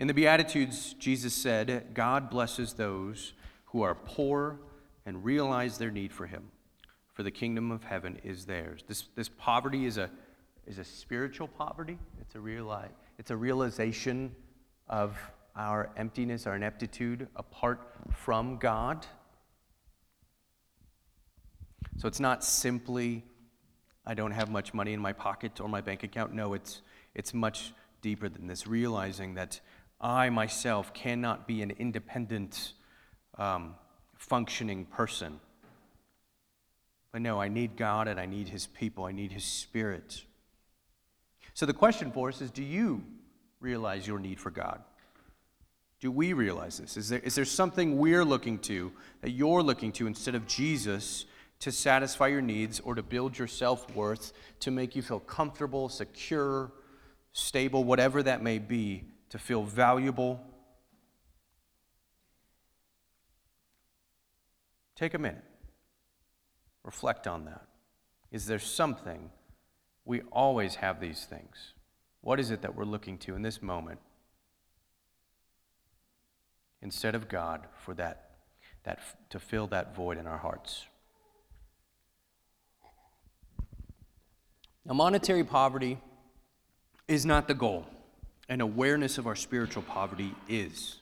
In 0.00 0.08
the 0.08 0.14
Beatitudes, 0.14 0.94
Jesus 0.94 1.32
said, 1.32 1.94
God 1.94 2.28
blesses 2.28 2.72
those 2.72 3.34
who 3.66 3.82
are 3.82 3.94
poor 3.94 4.58
and 5.08 5.24
realize 5.24 5.78
their 5.78 5.90
need 5.90 6.12
for 6.12 6.26
him, 6.26 6.42
for 7.14 7.22
the 7.22 7.30
kingdom 7.30 7.70
of 7.72 7.82
heaven 7.82 8.20
is 8.22 8.44
theirs. 8.44 8.84
This, 8.86 9.04
this 9.14 9.30
poverty 9.30 9.86
is 9.86 9.96
a, 9.96 10.10
is 10.66 10.76
a 10.76 10.84
spiritual 10.84 11.48
poverty. 11.48 11.96
It's 12.20 12.34
a, 12.34 12.38
reali- 12.38 12.90
it's 13.18 13.30
a 13.30 13.36
realization 13.36 14.36
of 14.86 15.16
our 15.56 15.88
emptiness, 15.96 16.46
our 16.46 16.56
ineptitude 16.56 17.26
apart 17.36 17.80
from 18.12 18.58
God. 18.58 19.06
So 21.96 22.06
it's 22.06 22.20
not 22.20 22.44
simply, 22.44 23.24
I 24.04 24.12
don't 24.12 24.32
have 24.32 24.50
much 24.50 24.74
money 24.74 24.92
in 24.92 25.00
my 25.00 25.14
pocket 25.14 25.58
or 25.58 25.70
my 25.70 25.80
bank 25.80 26.02
account. 26.02 26.34
No, 26.34 26.52
it's, 26.52 26.82
it's 27.14 27.32
much 27.32 27.72
deeper 28.02 28.28
than 28.28 28.46
this, 28.46 28.66
realizing 28.66 29.36
that 29.36 29.58
I 30.02 30.28
myself 30.28 30.92
cannot 30.92 31.48
be 31.48 31.62
an 31.62 31.70
independent 31.70 32.74
um, 33.38 33.74
functioning 34.18 34.84
person. 34.84 35.40
But 37.12 37.22
no, 37.22 37.40
I 37.40 37.48
need 37.48 37.76
God 37.76 38.06
and 38.08 38.20
I 38.20 38.26
need 38.26 38.48
His 38.48 38.66
people, 38.66 39.04
I 39.04 39.12
need 39.12 39.32
His 39.32 39.44
Spirit. 39.44 40.22
So 41.54 41.66
the 41.66 41.72
question 41.72 42.12
for 42.12 42.28
us 42.28 42.40
is 42.40 42.50
do 42.50 42.62
you 42.62 43.02
realize 43.60 44.06
your 44.06 44.18
need 44.18 44.38
for 44.38 44.50
God? 44.50 44.82
Do 46.00 46.12
we 46.12 46.32
realize 46.32 46.78
this? 46.78 46.96
Is 46.96 47.08
there, 47.08 47.18
is 47.20 47.34
there 47.34 47.44
something 47.44 47.98
we're 47.98 48.24
looking 48.24 48.58
to, 48.60 48.92
that 49.20 49.30
you're 49.30 49.62
looking 49.62 49.90
to, 49.92 50.06
instead 50.06 50.36
of 50.36 50.46
Jesus 50.46 51.24
to 51.60 51.72
satisfy 51.72 52.28
your 52.28 52.40
needs 52.40 52.78
or 52.78 52.94
to 52.94 53.02
build 53.02 53.36
your 53.36 53.48
self 53.48 53.92
worth, 53.96 54.32
to 54.60 54.70
make 54.70 54.94
you 54.94 55.02
feel 55.02 55.18
comfortable, 55.18 55.88
secure, 55.88 56.70
stable, 57.32 57.82
whatever 57.82 58.22
that 58.22 58.42
may 58.42 58.58
be, 58.58 59.02
to 59.30 59.38
feel 59.38 59.64
valuable? 59.64 60.40
Take 64.98 65.14
a 65.14 65.18
minute. 65.18 65.44
Reflect 66.82 67.28
on 67.28 67.44
that. 67.44 67.62
Is 68.32 68.46
there 68.46 68.58
something? 68.58 69.30
We 70.04 70.22
always 70.32 70.76
have 70.76 71.00
these 71.00 71.24
things. 71.24 71.74
What 72.20 72.40
is 72.40 72.50
it 72.50 72.62
that 72.62 72.74
we're 72.74 72.84
looking 72.84 73.16
to 73.18 73.36
in 73.36 73.42
this 73.42 73.62
moment 73.62 74.00
instead 76.82 77.14
of 77.14 77.28
God 77.28 77.66
for 77.84 77.94
that, 77.94 78.30
that 78.84 78.98
to 79.30 79.38
fill 79.38 79.66
that 79.68 79.94
void 79.94 80.18
in 80.18 80.26
our 80.26 80.38
hearts. 80.38 80.86
Now, 84.84 84.94
monetary 84.94 85.44
poverty 85.44 85.98
is 87.06 87.26
not 87.26 87.46
the 87.46 87.54
goal, 87.54 87.86
and 88.48 88.62
awareness 88.62 89.18
of 89.18 89.26
our 89.26 89.36
spiritual 89.36 89.82
poverty 89.82 90.34
is. 90.48 90.96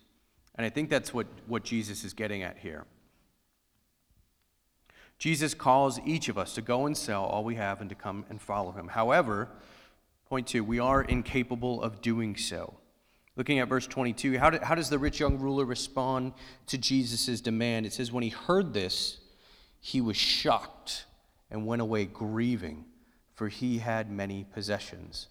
And 0.56 0.66
I 0.66 0.70
think 0.70 0.90
that's 0.90 1.14
what, 1.14 1.26
what 1.46 1.62
Jesus 1.62 2.02
is 2.02 2.12
getting 2.12 2.42
at 2.42 2.58
here. 2.58 2.84
Jesus 5.18 5.54
calls 5.54 5.98
each 6.04 6.28
of 6.28 6.36
us 6.36 6.54
to 6.54 6.62
go 6.62 6.86
and 6.86 6.96
sell 6.96 7.24
all 7.24 7.44
we 7.44 7.54
have 7.54 7.80
and 7.80 7.88
to 7.90 7.96
come 7.96 8.26
and 8.28 8.40
follow 8.40 8.72
him. 8.72 8.88
However, 8.88 9.48
point 10.28 10.46
two, 10.46 10.62
we 10.62 10.78
are 10.78 11.02
incapable 11.02 11.82
of 11.82 12.02
doing 12.02 12.36
so. 12.36 12.74
Looking 13.36 13.58
at 13.58 13.68
verse 13.68 13.86
22, 13.86 14.38
how, 14.38 14.58
how 14.62 14.74
does 14.74 14.88
the 14.88 14.98
rich 14.98 15.20
young 15.20 15.38
ruler 15.38 15.64
respond 15.64 16.32
to 16.68 16.78
Jesus' 16.78 17.40
demand? 17.40 17.84
It 17.84 17.92
says, 17.92 18.10
When 18.10 18.22
he 18.22 18.30
heard 18.30 18.72
this, 18.72 19.18
he 19.80 20.00
was 20.00 20.16
shocked 20.16 21.04
and 21.50 21.66
went 21.66 21.82
away 21.82 22.06
grieving, 22.06 22.86
for 23.34 23.48
he 23.48 23.78
had 23.78 24.10
many 24.10 24.44
possessions. 24.44 25.28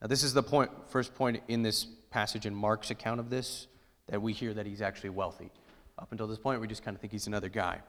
Now, 0.00 0.06
this 0.06 0.22
is 0.22 0.32
the 0.32 0.42
point, 0.42 0.70
first 0.88 1.14
point 1.14 1.42
in 1.48 1.62
this 1.62 1.86
passage 2.10 2.46
in 2.46 2.54
Mark's 2.54 2.90
account 2.90 3.20
of 3.20 3.30
this 3.30 3.66
that 4.08 4.22
we 4.22 4.32
hear 4.32 4.54
that 4.54 4.66
he's 4.66 4.80
actually 4.80 5.10
wealthy. 5.10 5.50
Up 5.98 6.10
until 6.12 6.26
this 6.26 6.38
point, 6.38 6.60
we 6.60 6.66
just 6.66 6.84
kind 6.84 6.94
of 6.94 7.00
think 7.00 7.12
he's 7.12 7.26
another 7.26 7.48
guy. 7.48 7.80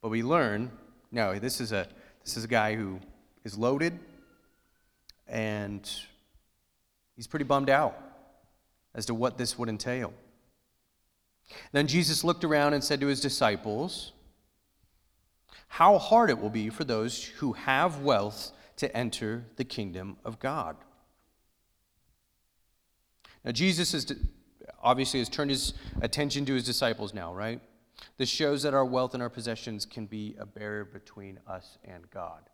But 0.00 0.08
we 0.08 0.22
learn 0.22 0.70
no, 1.10 1.38
this 1.38 1.60
is 1.60 1.72
a, 1.72 1.88
this 2.22 2.36
is 2.36 2.44
a 2.44 2.48
guy 2.48 2.74
who 2.74 3.00
is 3.44 3.56
loaded 3.56 3.98
and 5.26 5.88
he's 7.16 7.26
pretty 7.26 7.44
bummed 7.44 7.70
out 7.70 7.98
as 8.94 9.06
to 9.06 9.14
what 9.14 9.38
this 9.38 9.58
would 9.58 9.68
entail. 9.68 10.12
Then 11.72 11.86
Jesus 11.86 12.24
looked 12.24 12.44
around 12.44 12.74
and 12.74 12.84
said 12.84 13.00
to 13.00 13.06
his 13.06 13.20
disciples, 13.20 14.12
How 15.68 15.96
hard 15.96 16.28
it 16.28 16.38
will 16.38 16.50
be 16.50 16.68
for 16.68 16.84
those 16.84 17.24
who 17.24 17.54
have 17.54 18.00
wealth 18.00 18.52
to 18.76 18.94
enter 18.96 19.44
the 19.56 19.64
kingdom 19.64 20.16
of 20.24 20.38
God. 20.38 20.76
Now, 23.44 23.52
Jesus 23.52 23.94
is 23.94 24.12
obviously 24.82 25.20
has 25.20 25.28
turned 25.28 25.50
his 25.50 25.74
attention 26.02 26.44
to 26.44 26.54
his 26.54 26.64
disciples 26.64 27.12
now, 27.12 27.34
right? 27.34 27.60
This 28.16 28.28
shows 28.28 28.62
that 28.62 28.74
our 28.74 28.84
wealth 28.84 29.14
and 29.14 29.22
our 29.22 29.30
possessions 29.30 29.86
can 29.86 30.06
be 30.06 30.36
a 30.38 30.46
barrier 30.46 30.84
between 30.84 31.38
us 31.46 31.78
and 31.84 32.08
God, 32.10 32.50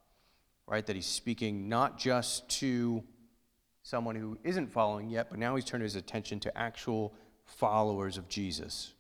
right? 0.66 0.84
That 0.84 0.96
he's 0.96 1.06
speaking 1.06 1.68
not 1.68 1.98
just 1.98 2.48
to 2.60 3.02
someone 3.82 4.16
who 4.16 4.38
isn't 4.42 4.72
following 4.72 5.10
yet, 5.10 5.28
but 5.30 5.38
now 5.38 5.54
he's 5.54 5.64
turned 5.64 5.82
his 5.82 5.96
attention 5.96 6.40
to 6.40 6.58
actual 6.58 7.14
followers 7.44 8.16
of 8.16 8.28
Jesus. 8.28 8.94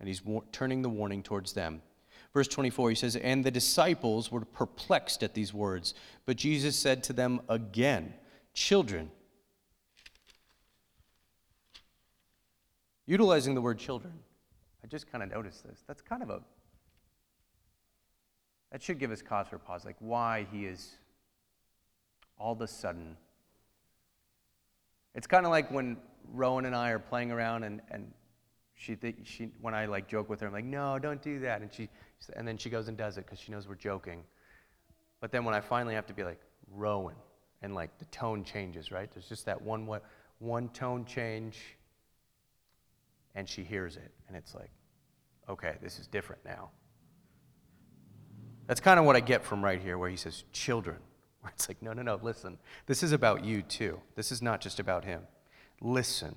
And 0.00 0.08
he's 0.08 0.24
war- 0.24 0.44
turning 0.52 0.82
the 0.82 0.88
warning 0.88 1.22
towards 1.22 1.52
them. 1.52 1.82
Verse 2.34 2.48
24, 2.48 2.90
he 2.90 2.94
says, 2.94 3.16
And 3.16 3.44
the 3.44 3.50
disciples 3.50 4.30
were 4.30 4.44
perplexed 4.44 5.22
at 5.22 5.34
these 5.34 5.54
words. 5.54 5.94
But 6.26 6.36
Jesus 6.36 6.76
said 6.76 7.02
to 7.04 7.12
them 7.12 7.40
again, 7.48 8.14
Children, 8.54 9.10
utilizing 13.08 13.54
the 13.54 13.60
word 13.60 13.78
children, 13.78 14.12
I 14.84 14.86
just 14.86 15.10
kind 15.10 15.24
of 15.24 15.30
noticed 15.30 15.66
this. 15.66 15.82
That's 15.88 16.02
kind 16.02 16.22
of 16.22 16.28
a, 16.28 16.40
that 18.70 18.82
should 18.82 19.00
give 19.00 19.10
us 19.10 19.22
cause 19.22 19.48
for 19.48 19.58
pause, 19.58 19.84
like 19.84 19.96
why 19.98 20.46
he 20.52 20.66
is 20.66 20.90
all 22.38 22.52
of 22.52 22.60
a 22.60 22.68
sudden. 22.68 23.16
It's 25.14 25.26
kind 25.26 25.46
of 25.46 25.50
like 25.50 25.70
when 25.72 25.96
Rowan 26.32 26.66
and 26.66 26.76
I 26.76 26.90
are 26.90 26.98
playing 26.98 27.32
around 27.32 27.64
and, 27.64 27.80
and 27.90 28.12
she, 28.74 28.94
th- 28.94 29.16
she, 29.24 29.48
when 29.62 29.74
I 29.74 29.86
like 29.86 30.06
joke 30.06 30.28
with 30.28 30.40
her, 30.40 30.46
I'm 30.46 30.52
like, 30.52 30.66
no, 30.66 30.98
don't 30.98 31.22
do 31.22 31.40
that. 31.40 31.62
And, 31.62 31.72
she, 31.72 31.88
and 32.36 32.46
then 32.46 32.58
she 32.58 32.68
goes 32.68 32.88
and 32.88 32.96
does 32.96 33.16
it 33.16 33.24
because 33.24 33.40
she 33.40 33.50
knows 33.50 33.66
we're 33.66 33.74
joking. 33.74 34.22
But 35.20 35.32
then 35.32 35.44
when 35.44 35.54
I 35.54 35.60
finally 35.60 35.94
have 35.94 36.06
to 36.06 36.14
be 36.14 36.24
like, 36.24 36.40
Rowan, 36.70 37.16
and 37.62 37.74
like 37.74 37.98
the 37.98 38.04
tone 38.06 38.44
changes, 38.44 38.92
right? 38.92 39.10
There's 39.10 39.28
just 39.28 39.46
that 39.46 39.60
one, 39.60 39.86
what, 39.86 40.04
one 40.38 40.68
tone 40.68 41.06
change 41.06 41.56
and 43.38 43.48
she 43.48 43.62
hears 43.62 43.96
it, 43.96 44.10
and 44.26 44.36
it's 44.36 44.52
like, 44.52 44.72
okay, 45.48 45.76
this 45.80 46.00
is 46.00 46.08
different 46.08 46.44
now. 46.44 46.70
That's 48.66 48.80
kind 48.80 48.98
of 48.98 49.06
what 49.06 49.14
I 49.14 49.20
get 49.20 49.44
from 49.44 49.64
right 49.64 49.80
here, 49.80 49.96
where 49.96 50.10
he 50.10 50.16
says, 50.16 50.42
children. 50.52 50.96
Where 51.40 51.52
it's 51.54 51.68
like, 51.68 51.80
no, 51.80 51.92
no, 51.92 52.02
no, 52.02 52.18
listen. 52.20 52.58
This 52.86 53.04
is 53.04 53.12
about 53.12 53.44
you 53.44 53.62
too. 53.62 54.00
This 54.16 54.32
is 54.32 54.42
not 54.42 54.60
just 54.60 54.80
about 54.80 55.04
him. 55.04 55.22
Listen, 55.80 56.34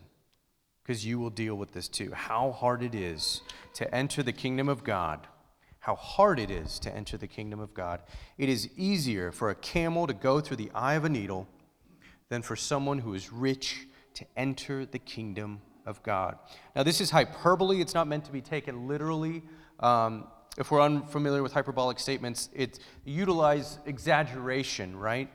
because 0.83 1.03
you 1.03 1.17
will 1.17 1.31
deal 1.31 1.55
with 1.55 1.71
this 1.71 1.87
too. 1.87 2.11
How 2.13 2.51
hard 2.51 2.83
it 2.83 2.93
is 2.93 3.41
to 3.73 3.95
enter 3.95 4.21
the 4.21 4.31
kingdom 4.31 4.69
of 4.69 4.83
God. 4.83 5.25
How 5.79 5.95
hard 5.95 6.37
it 6.37 6.51
is 6.51 6.77
to 6.81 6.95
enter 6.95 7.17
the 7.17 7.25
kingdom 7.25 7.59
of 7.59 7.73
God. 7.73 8.01
It 8.37 8.47
is 8.47 8.69
easier 8.77 9.31
for 9.31 9.49
a 9.49 9.55
camel 9.55 10.05
to 10.05 10.13
go 10.13 10.39
through 10.39 10.57
the 10.57 10.69
eye 10.75 10.93
of 10.93 11.03
a 11.03 11.09
needle 11.09 11.47
than 12.29 12.43
for 12.43 12.55
someone 12.55 12.99
who 12.99 13.15
is 13.15 13.33
rich 13.33 13.87
to 14.13 14.25
enter 14.37 14.85
the 14.85 14.99
kingdom 14.99 15.61
of 15.91 16.01
God. 16.01 16.39
Now, 16.75 16.81
this 16.81 16.99
is 16.99 17.11
hyperbole. 17.11 17.79
It's 17.79 17.93
not 17.93 18.07
meant 18.07 18.25
to 18.25 18.31
be 18.31 18.41
taken 18.41 18.87
literally. 18.87 19.43
Um, 19.79 20.25
if 20.57 20.71
we're 20.71 20.81
unfamiliar 20.81 21.43
with 21.43 21.53
hyperbolic 21.53 21.99
statements, 21.99 22.49
it 22.53 22.79
utilize 23.05 23.77
exaggeration, 23.85 24.97
right, 24.97 25.29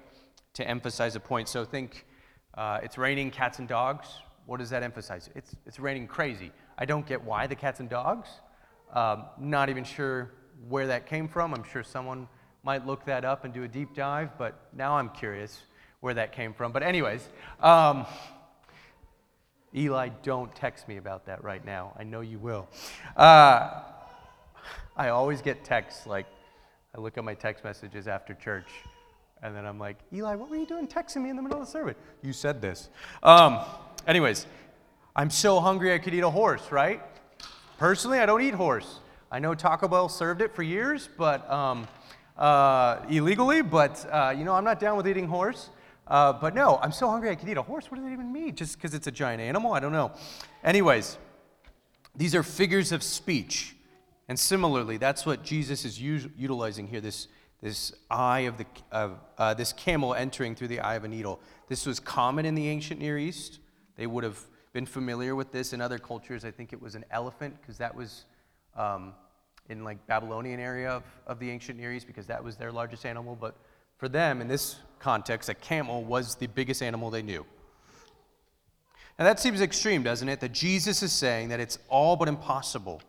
to 0.55 0.69
emphasize 0.69 1.14
a 1.14 1.21
point. 1.21 1.49
So 1.49 1.64
think 1.64 2.07
uh, 2.55 2.81
it's 2.83 2.99
raining 2.99 3.31
cats 3.31 3.61
and 3.61 3.69
dogs. 3.69 4.09
What 4.47 4.59
does 4.59 4.71
that 4.71 4.83
emphasize? 4.83 5.31
It's, 5.35 5.55
it's 5.66 5.79
raining 5.79 6.07
crazy. 6.07 6.51
I 6.79 6.85
don't 6.85 7.07
get 7.07 7.23
why 7.23 7.47
the 7.47 7.55
cats 7.55 7.81
and 7.81 7.88
dogs. 7.88 8.29
Um, 8.92 9.25
not 9.38 9.69
even 9.69 9.85
sure 9.85 10.33
where 10.69 10.87
that 10.87 11.07
came 11.07 11.29
from. 11.29 11.55
I'm 11.55 11.64
sure 11.64 11.85
someone 11.85 12.29
might 12.62 12.87
look 12.87 13.05
that 13.05 13.25
up 13.25 13.45
and 13.45 13.55
do 13.55 13.62
a 13.62 13.69
deep 13.69 13.95
dive, 13.95 14.37
but 14.38 14.69
now 14.73 14.97
I'm 14.97 15.11
curious 15.11 15.62
where 16.01 16.14
that 16.14 16.33
came 16.33 16.53
from. 16.53 16.73
But, 16.73 16.83
anyways, 16.83 17.29
um, 17.61 18.07
Eli, 19.77 20.09
don't 20.23 20.55
text 20.55 20.89
me 20.89 20.97
about 20.97 21.27
that 21.27 21.45
right 21.45 21.65
now. 21.65 21.93
I 21.99 22.05
know 22.05 22.23
you 22.23 22.39
will. 22.39 22.67
Uh, 23.15 23.83
I 24.97 25.09
always 25.09 25.43
get 25.43 25.65
texts 25.65 26.07
like, 26.07 26.27
I 26.97 27.01
look 27.01 27.19
at 27.19 27.25
my 27.25 27.35
text 27.35 27.62
messages 27.62 28.09
after 28.09 28.33
church, 28.33 28.69
and 29.43 29.55
then 29.55 29.67
I'm 29.67 29.79
like, 29.79 29.99
Eli, 30.15 30.35
what 30.35 30.49
were 30.49 30.57
you 30.57 30.65
doing 30.65 30.87
texting 30.87 31.23
me 31.23 31.29
in 31.29 31.37
the 31.37 31.43
middle 31.43 31.61
of 31.61 31.67
the 31.67 31.71
service? 31.71 31.97
You 32.23 32.33
said 32.33 32.62
this. 32.62 32.89
Um, 33.23 33.61
anyways, 34.07 34.47
I'm 35.15 35.29
so 35.29 35.61
hungry 35.61 35.93
I 35.93 35.99
could 35.99 36.15
eat 36.15 36.21
a 36.21 36.31
horse, 36.31 36.73
right? 36.73 37.03
Personally, 37.77 38.19
I 38.19 38.25
don't 38.25 38.41
eat 38.41 38.55
horse. 38.55 39.01
I 39.31 39.41
know 39.41 39.55
Taco 39.55 39.89
Bell 39.89 40.09
served 40.09 40.41
it 40.41 40.55
for 40.55 40.62
years, 40.62 41.11
but 41.19 41.49
um, 41.51 41.87
uh, 42.39 43.01
illegally, 43.11 43.61
but 43.61 44.07
uh, 44.11 44.35
you 44.35 44.45
know, 44.45 44.55
I'm 44.55 44.65
not 44.65 44.81
down 44.81 44.97
with 44.97 45.07
eating 45.07 45.29
horse. 45.29 45.69
Uh, 46.07 46.33
but 46.33 46.55
no, 46.55 46.79
I'm 46.83 46.92
so 46.92 47.09
hungry 47.09 47.31
I 47.31 47.35
could 47.35 47.49
eat 47.49 47.57
a 47.57 47.62
horse. 47.62 47.90
What 47.90 47.97
does 47.97 48.05
that 48.05 48.12
even 48.12 48.33
mean? 48.33 48.55
Just 48.55 48.77
because 48.77 48.95
it's 48.95 49.07
a 49.07 49.12
giant 49.12 49.40
animal? 49.40 49.73
I 49.73 49.81
don't 49.81 49.92
know. 49.92 50.12
Anyways, 50.62 51.19
these 52.14 52.35
are 52.35 52.42
figures 52.42 52.92
of 52.92 53.03
speech. 53.03 53.75
And 54.29 54.38
similarly, 54.38 54.97
that's 54.97 55.25
what 55.25 55.42
Jesus 55.42 55.85
is 55.85 56.01
utilizing 56.01 56.87
here 56.87 57.01
this, 57.01 57.29
this 57.61 57.92
eye 58.11 58.40
of 58.40 58.59
the, 58.59 58.66
of, 58.90 59.19
uh, 59.38 59.55
this 59.55 59.73
camel 59.73 60.14
entering 60.14 60.55
through 60.55 60.69
the 60.69 60.81
eye 60.81 60.95
of 60.95 61.05
a 61.05 61.09
needle. 61.09 61.40
This 61.69 61.87
was 61.87 62.01
common 62.01 62.45
in 62.45 62.55
the 62.55 62.69
ancient 62.69 63.01
Near 63.01 63.19
East. 63.19 63.61
They 63.97 64.07
would 64.07 64.25
have 64.25 64.40
been 64.73 64.87
familiar 64.87 65.35
with 65.35 65.53
this 65.53 65.73
in 65.73 65.81
other 65.81 65.99
cultures. 65.99 66.45
I 66.45 66.51
think 66.51 66.73
it 66.73 66.81
was 66.81 66.95
an 66.95 67.05
elephant 67.11 67.57
because 67.61 67.79
that 67.79 67.95
was 67.95 68.25
um, 68.77 69.14
in 69.69 69.85
like 69.85 70.05
Babylonian 70.07 70.61
area 70.61 70.90
of, 70.90 71.03
of 71.27 71.38
the 71.38 71.51
ancient 71.51 71.79
Near 71.79 71.92
East 71.92 72.07
because 72.07 72.27
that 72.27 72.42
was 72.42 72.57
their 72.57 72.73
largest 72.73 73.07
animal. 73.07 73.37
But 73.40 73.57
for 73.96 74.09
them, 74.09 74.40
in 74.40 74.48
this 74.48 74.76
context, 74.98 75.48
a 75.48 75.54
camel 75.54 76.04
was 76.04 76.35
the 76.35 76.46
biggest 76.46 76.82
animal 76.82 77.11
they 77.11 77.22
knew. 77.22 77.46
Now 79.18 79.24
that 79.24 79.40
seems 79.40 79.61
extreme, 79.61 80.02
doesn't 80.02 80.28
it? 80.28 80.40
That 80.40 80.52
Jesus 80.52 81.02
is 81.02 81.12
saying 81.12 81.48
that 81.48 81.61
it's 81.61 81.78
all 81.88 82.16
but 82.16 82.28
impossible 82.28 83.00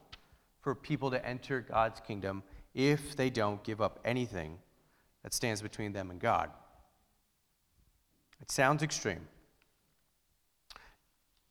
for 0.62 0.74
people 0.74 1.12
to 1.12 1.26
enter 1.26 1.62
God's 1.62 2.00
kingdom 2.00 2.44
if 2.74 3.16
they 3.16 3.30
don't 3.30 3.64
give 3.64 3.82
up 3.82 4.00
anything 4.06 4.58
that 5.24 5.34
stands 5.34 5.62
between 5.62 5.92
them 5.92 6.10
and 6.10 6.20
God. 6.20 6.50
It 8.40 8.52
sounds 8.52 8.84
extreme. 8.84 9.28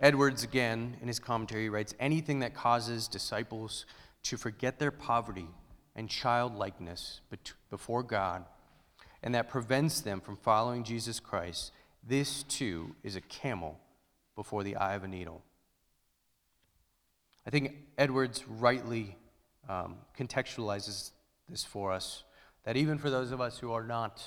Edwards, 0.01 0.44
again, 0.44 0.96
in 1.01 1.09
his 1.09 1.18
commentary, 1.18 1.68
writes 1.68 1.94
anything 1.99 2.40
that 2.40 2.55
causes 2.55 3.09
disciples 3.09 3.87
to 4.22 4.37
forget 4.37 4.79
their 4.79 4.90
poverty 4.90 5.49
and 5.94 6.09
childlikeness 6.09 7.20
before 7.70 8.03
God 8.03 8.44
and 9.27 9.35
that 9.35 9.49
prevents 9.49 10.03
them 10.03 10.21
from 10.21 10.37
following 10.37 10.85
Jesus 10.85 11.19
Christ, 11.19 11.73
this 12.07 12.45
too 12.45 12.95
is 13.03 13.17
a 13.17 13.21
camel 13.21 13.77
before 14.37 14.62
the 14.62 14.77
eye 14.77 14.95
of 14.95 15.03
a 15.03 15.09
needle. 15.09 15.43
I 17.45 17.51
think 17.51 17.75
Edwards 17.99 18.45
rightly 18.47 19.17
um, 19.69 19.97
contextualizes 20.17 21.11
this 21.49 21.65
for 21.65 21.91
us 21.91 22.23
that 22.62 22.77
even 22.77 22.99
for 22.99 23.11
those 23.11 23.33
of 23.33 23.41
us 23.41 23.59
who 23.59 23.73
are 23.73 23.83
not 23.83 24.23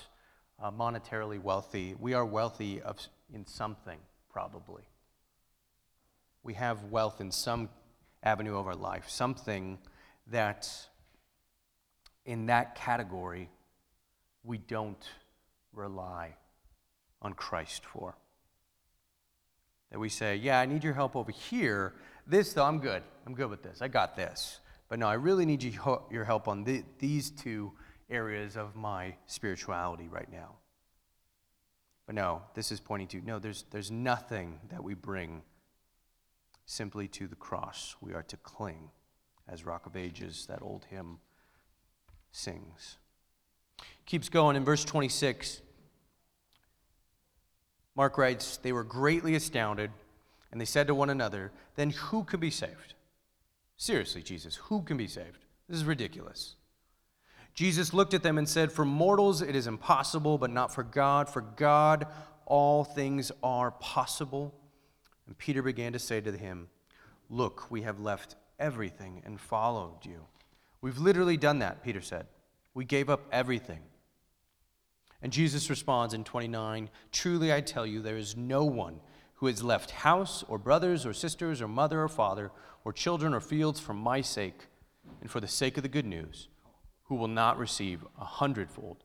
uh, 0.62 0.70
monetarily 0.70 1.42
wealthy, 1.42 1.96
we 1.98 2.14
are 2.14 2.26
wealthy 2.26 2.82
of, 2.82 2.98
in 3.34 3.46
something, 3.46 4.00
probably. 4.30 4.84
we 6.44 6.56
have 6.56 6.84
wealth 6.92 7.22
in 7.22 7.32
some 7.32 7.70
avenue 8.22 8.58
of 8.58 8.68
our 8.68 8.76
life, 8.76 9.08
something 9.08 9.78
that 10.28 10.70
in 12.26 12.48
that 12.48 12.76
category 12.76 13.50
we 14.44 14.58
don't 14.58 15.08
rely 15.74 16.36
on 17.22 17.34
Christ 17.34 17.86
for. 17.86 18.16
That 19.92 20.00
we 20.00 20.10
say, 20.10 20.36
yeah, 20.36 20.60
I 20.60 20.66
need 20.66 20.84
your 20.84 20.94
help 20.94 21.16
over 21.16 21.32
here. 21.32 21.94
This, 22.28 22.54
though, 22.54 22.66
I'm 22.66 22.80
good. 22.80 23.04
I'm 23.26 23.34
good 23.34 23.50
with 23.50 23.64
this. 23.64 23.82
I 23.82 23.88
got 23.88 24.16
this. 24.16 24.60
But 24.88 25.00
no, 25.00 25.08
I 25.08 25.14
really 25.14 25.46
need 25.46 25.64
your 25.64 26.26
help 26.26 26.48
on 26.48 26.64
the, 26.64 26.84
these 27.00 27.30
two 27.30 27.72
areas 28.10 28.58
of 28.58 28.76
my 28.76 29.16
spirituality 29.28 30.08
right 30.08 30.32
now. 30.32 30.56
But 32.06 32.16
no, 32.16 32.42
this 32.56 32.72
is 32.72 32.80
pointing 32.80 33.08
to 33.10 33.22
no, 33.22 33.38
there's, 33.38 33.66
there's 33.70 33.92
nothing 33.92 34.60
that 34.70 34.84
we 34.84 34.96
bring 34.96 35.44
simply 36.66 37.08
to 37.10 37.28
the 37.28 37.36
cross. 37.36 37.96
We 38.02 38.14
are 38.14 38.24
to 38.24 38.38
cling, 38.38 38.90
as 39.48 39.64
Rock 39.64 39.86
of 39.86 39.96
Ages, 39.96 40.48
that 40.48 40.62
old 40.64 40.86
hymn, 40.90 41.20
sings. 42.32 42.98
Keeps 44.06 44.30
going 44.30 44.56
in 44.56 44.66
verse 44.66 44.84
26. 44.86 45.62
Mark 47.96 48.18
writes, 48.18 48.58
They 48.58 48.72
were 48.72 48.84
greatly 48.84 49.36
astounded, 49.36 49.92
and 50.52 50.60
they 50.60 50.66
said 50.66 50.88
to 50.88 50.96
one 50.96 51.10
another, 51.10 51.52
Then 51.76 51.90
who 51.90 52.24
can 52.24 52.40
be 52.40 52.52
saved? 52.52 52.94
Seriously, 53.78 54.22
Jesus, 54.22 54.56
who 54.56 54.82
can 54.82 54.98
be 54.98 55.08
saved? 55.08 55.46
This 55.68 55.78
is 55.78 55.86
ridiculous. 55.86 56.56
Jesus 57.54 57.94
looked 57.94 58.14
at 58.14 58.24
them 58.24 58.38
and 58.38 58.48
said, 58.48 58.72
For 58.72 58.86
mortals 58.86 59.42
it 59.42 59.56
is 59.56 59.68
impossible, 59.68 60.38
but 60.38 60.50
not 60.50 60.74
for 60.74 60.84
God. 60.84 61.30
For 61.30 61.42
God 61.42 62.08
all 62.46 62.84
things 62.84 63.32
are 63.44 63.72
possible. 63.72 64.54
And 65.28 65.38
Peter 65.38 65.62
began 65.62 65.94
to 65.94 66.00
say 66.00 66.22
to 66.22 66.32
him, 66.32 66.68
Look, 67.30 67.70
we 67.70 67.82
have 67.84 68.00
left 68.00 68.36
everything 68.60 69.22
and 69.26 69.40
followed 69.40 70.06
you. 70.06 70.26
We've 70.82 70.98
literally 70.98 71.38
done 71.38 71.60
that, 71.60 71.84
Peter 71.84 72.02
said. 72.02 72.26
We 72.74 72.86
gave 72.86 73.10
up 73.10 73.28
everything. 73.32 73.82
And 75.22 75.34
Jesus 75.34 75.70
responds 75.70 76.14
in 76.14 76.24
29 76.24 76.90
Truly 77.12 77.54
I 77.54 77.62
tell 77.62 77.86
you, 77.86 78.02
there 78.02 78.18
is 78.18 78.38
no 78.38 78.64
one 78.64 79.02
who 79.36 79.48
has 79.48 79.64
left 79.64 79.92
house 79.92 80.44
or 80.48 80.58
brothers 80.58 81.06
or 81.06 81.14
sisters 81.14 81.62
or 81.62 81.68
mother 81.68 82.02
or 82.02 82.08
father 82.08 82.52
or 82.84 82.94
children 82.94 83.34
or 83.34 83.40
fields 83.40 83.80
for 83.80 83.94
my 83.94 84.22
sake 84.22 84.68
and 85.22 85.30
for 85.30 85.40
the 85.40 85.48
sake 85.48 85.78
of 85.78 85.84
the 85.84 85.90
good 85.90 86.06
news 86.06 86.48
who 87.04 87.16
will 87.16 87.28
not 87.28 87.58
receive 87.58 88.06
a 88.20 88.26
hundredfold, 88.26 89.04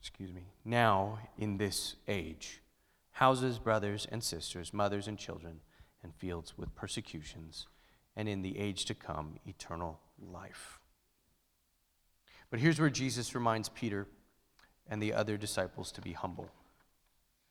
excuse 0.00 0.32
me, 0.32 0.42
now 0.64 1.18
in 1.36 1.58
this 1.58 1.96
age 2.06 2.60
houses, 3.18 3.58
brothers 3.58 4.06
and 4.12 4.22
sisters, 4.22 4.72
mothers 4.72 5.08
and 5.08 5.18
children, 5.18 5.58
and 6.04 6.14
fields 6.14 6.56
with 6.56 6.72
persecutions, 6.76 7.66
and 8.14 8.28
in 8.28 8.42
the 8.42 8.56
age 8.56 8.84
to 8.84 8.94
come, 8.94 9.40
eternal 9.44 9.98
life. 10.20 10.77
But 12.50 12.60
here's 12.60 12.80
where 12.80 12.90
Jesus 12.90 13.34
reminds 13.34 13.68
Peter 13.68 14.06
and 14.88 15.02
the 15.02 15.12
other 15.12 15.36
disciples 15.36 15.92
to 15.92 16.00
be 16.00 16.12
humble. 16.12 16.50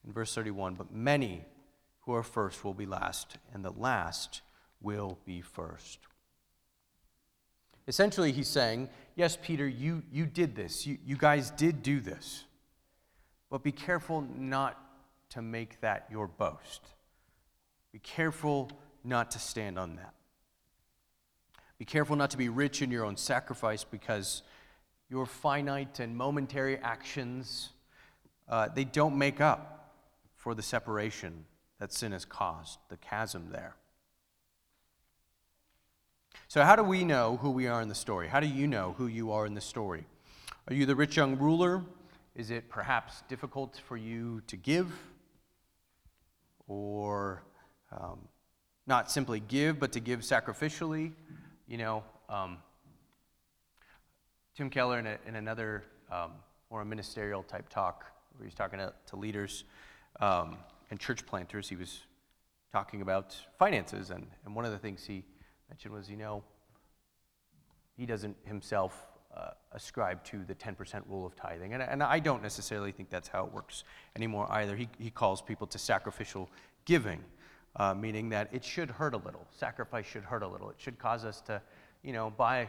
In 0.05 0.11
verse 0.11 0.33
31, 0.33 0.75
but 0.75 0.91
many 0.91 1.45
who 2.01 2.13
are 2.13 2.23
first 2.23 2.63
will 2.63 2.73
be 2.73 2.85
last, 2.85 3.37
and 3.53 3.63
the 3.63 3.71
last 3.71 4.41
will 4.81 5.17
be 5.25 5.41
first. 5.41 5.99
Essentially, 7.87 8.31
he's 8.31 8.47
saying, 8.47 8.89
Yes, 9.15 9.37
Peter, 9.41 9.67
you, 9.67 10.03
you 10.11 10.25
did 10.25 10.55
this. 10.55 10.85
You, 10.85 10.97
you 11.05 11.17
guys 11.17 11.51
did 11.51 11.81
do 11.81 11.99
this. 11.99 12.43
But 13.49 13.63
be 13.63 13.71
careful 13.71 14.21
not 14.35 14.79
to 15.29 15.41
make 15.41 15.81
that 15.81 16.07
your 16.11 16.27
boast. 16.27 16.81
Be 17.91 17.99
careful 17.99 18.69
not 19.03 19.31
to 19.31 19.39
stand 19.39 19.79
on 19.79 19.95
that. 19.95 20.13
Be 21.77 21.85
careful 21.85 22.15
not 22.15 22.31
to 22.31 22.37
be 22.37 22.49
rich 22.49 22.81
in 22.81 22.91
your 22.91 23.05
own 23.05 23.17
sacrifice 23.17 23.83
because 23.83 24.43
your 25.09 25.25
finite 25.25 25.99
and 25.99 26.15
momentary 26.15 26.77
actions, 26.77 27.69
uh, 28.49 28.69
they 28.73 28.83
don't 28.83 29.17
make 29.17 29.41
up 29.41 29.93
for 30.35 30.53
the 30.53 30.61
separation 30.61 31.45
that 31.79 31.93
sin 31.93 32.11
has 32.11 32.25
caused, 32.25 32.79
the 32.89 32.97
chasm 32.97 33.49
there. 33.51 33.75
So, 36.47 36.63
how 36.63 36.75
do 36.75 36.83
we 36.83 37.03
know 37.03 37.37
who 37.37 37.51
we 37.51 37.67
are 37.67 37.81
in 37.81 37.89
the 37.89 37.95
story? 37.95 38.27
How 38.27 38.39
do 38.39 38.47
you 38.47 38.67
know 38.67 38.95
who 38.97 39.07
you 39.07 39.31
are 39.31 39.45
in 39.45 39.53
the 39.53 39.61
story? 39.61 40.05
Are 40.67 40.73
you 40.73 40.85
the 40.85 40.95
rich 40.95 41.17
young 41.17 41.37
ruler? 41.37 41.83
Is 42.35 42.51
it 42.51 42.69
perhaps 42.69 43.23
difficult 43.27 43.81
for 43.87 43.97
you 43.97 44.41
to 44.47 44.55
give? 44.55 44.91
Or 46.67 47.43
um, 47.91 48.19
not 48.85 49.11
simply 49.11 49.39
give, 49.39 49.79
but 49.79 49.91
to 49.93 49.99
give 49.99 50.21
sacrificially? 50.21 51.11
You 51.67 51.77
know, 51.77 52.03
um, 52.29 52.57
Tim 54.57 54.71
Keller, 54.71 54.97
in, 54.97 55.05
a, 55.05 55.19
in 55.27 55.35
another 55.35 55.83
um, 56.11 56.31
more 56.71 56.83
ministerial 56.83 57.43
type 57.43 57.69
talk, 57.69 58.05
where 58.35 58.45
he's 58.47 58.55
talking 58.55 58.79
to, 58.79 58.91
to 59.05 59.15
leaders 59.15 59.65
um, 60.19 60.57
and 60.89 60.99
church 60.99 61.27
planters, 61.27 61.69
he 61.69 61.75
was 61.75 62.01
talking 62.71 63.03
about 63.03 63.35
finances. 63.59 64.09
And, 64.09 64.25
and 64.45 64.55
one 64.55 64.65
of 64.65 64.71
the 64.71 64.79
things 64.79 65.05
he 65.05 65.23
mentioned 65.69 65.93
was, 65.93 66.09
you 66.09 66.17
know, 66.17 66.41
he 67.97 68.07
doesn't 68.07 68.35
himself 68.45 69.05
uh, 69.35 69.51
ascribe 69.73 70.23
to 70.23 70.43
the 70.43 70.55
10% 70.55 71.03
rule 71.07 71.23
of 71.23 71.35
tithing. 71.35 71.75
And, 71.75 71.83
and 71.83 72.01
I 72.01 72.17
don't 72.17 72.41
necessarily 72.41 72.91
think 72.91 73.11
that's 73.11 73.27
how 73.27 73.45
it 73.45 73.53
works 73.53 73.83
anymore 74.15 74.47
either. 74.49 74.75
He, 74.75 74.89
he 74.97 75.11
calls 75.11 75.39
people 75.39 75.67
to 75.67 75.77
sacrificial 75.77 76.49
giving, 76.85 77.23
uh, 77.75 77.93
meaning 77.93 78.29
that 78.29 78.49
it 78.51 78.65
should 78.65 78.89
hurt 78.89 79.13
a 79.13 79.17
little. 79.17 79.45
Sacrifice 79.51 80.07
should 80.07 80.23
hurt 80.23 80.41
a 80.41 80.47
little. 80.47 80.71
It 80.71 80.77
should 80.79 80.97
cause 80.97 81.25
us 81.25 81.41
to, 81.41 81.61
you 82.01 82.11
know, 82.11 82.31
buy 82.31 82.67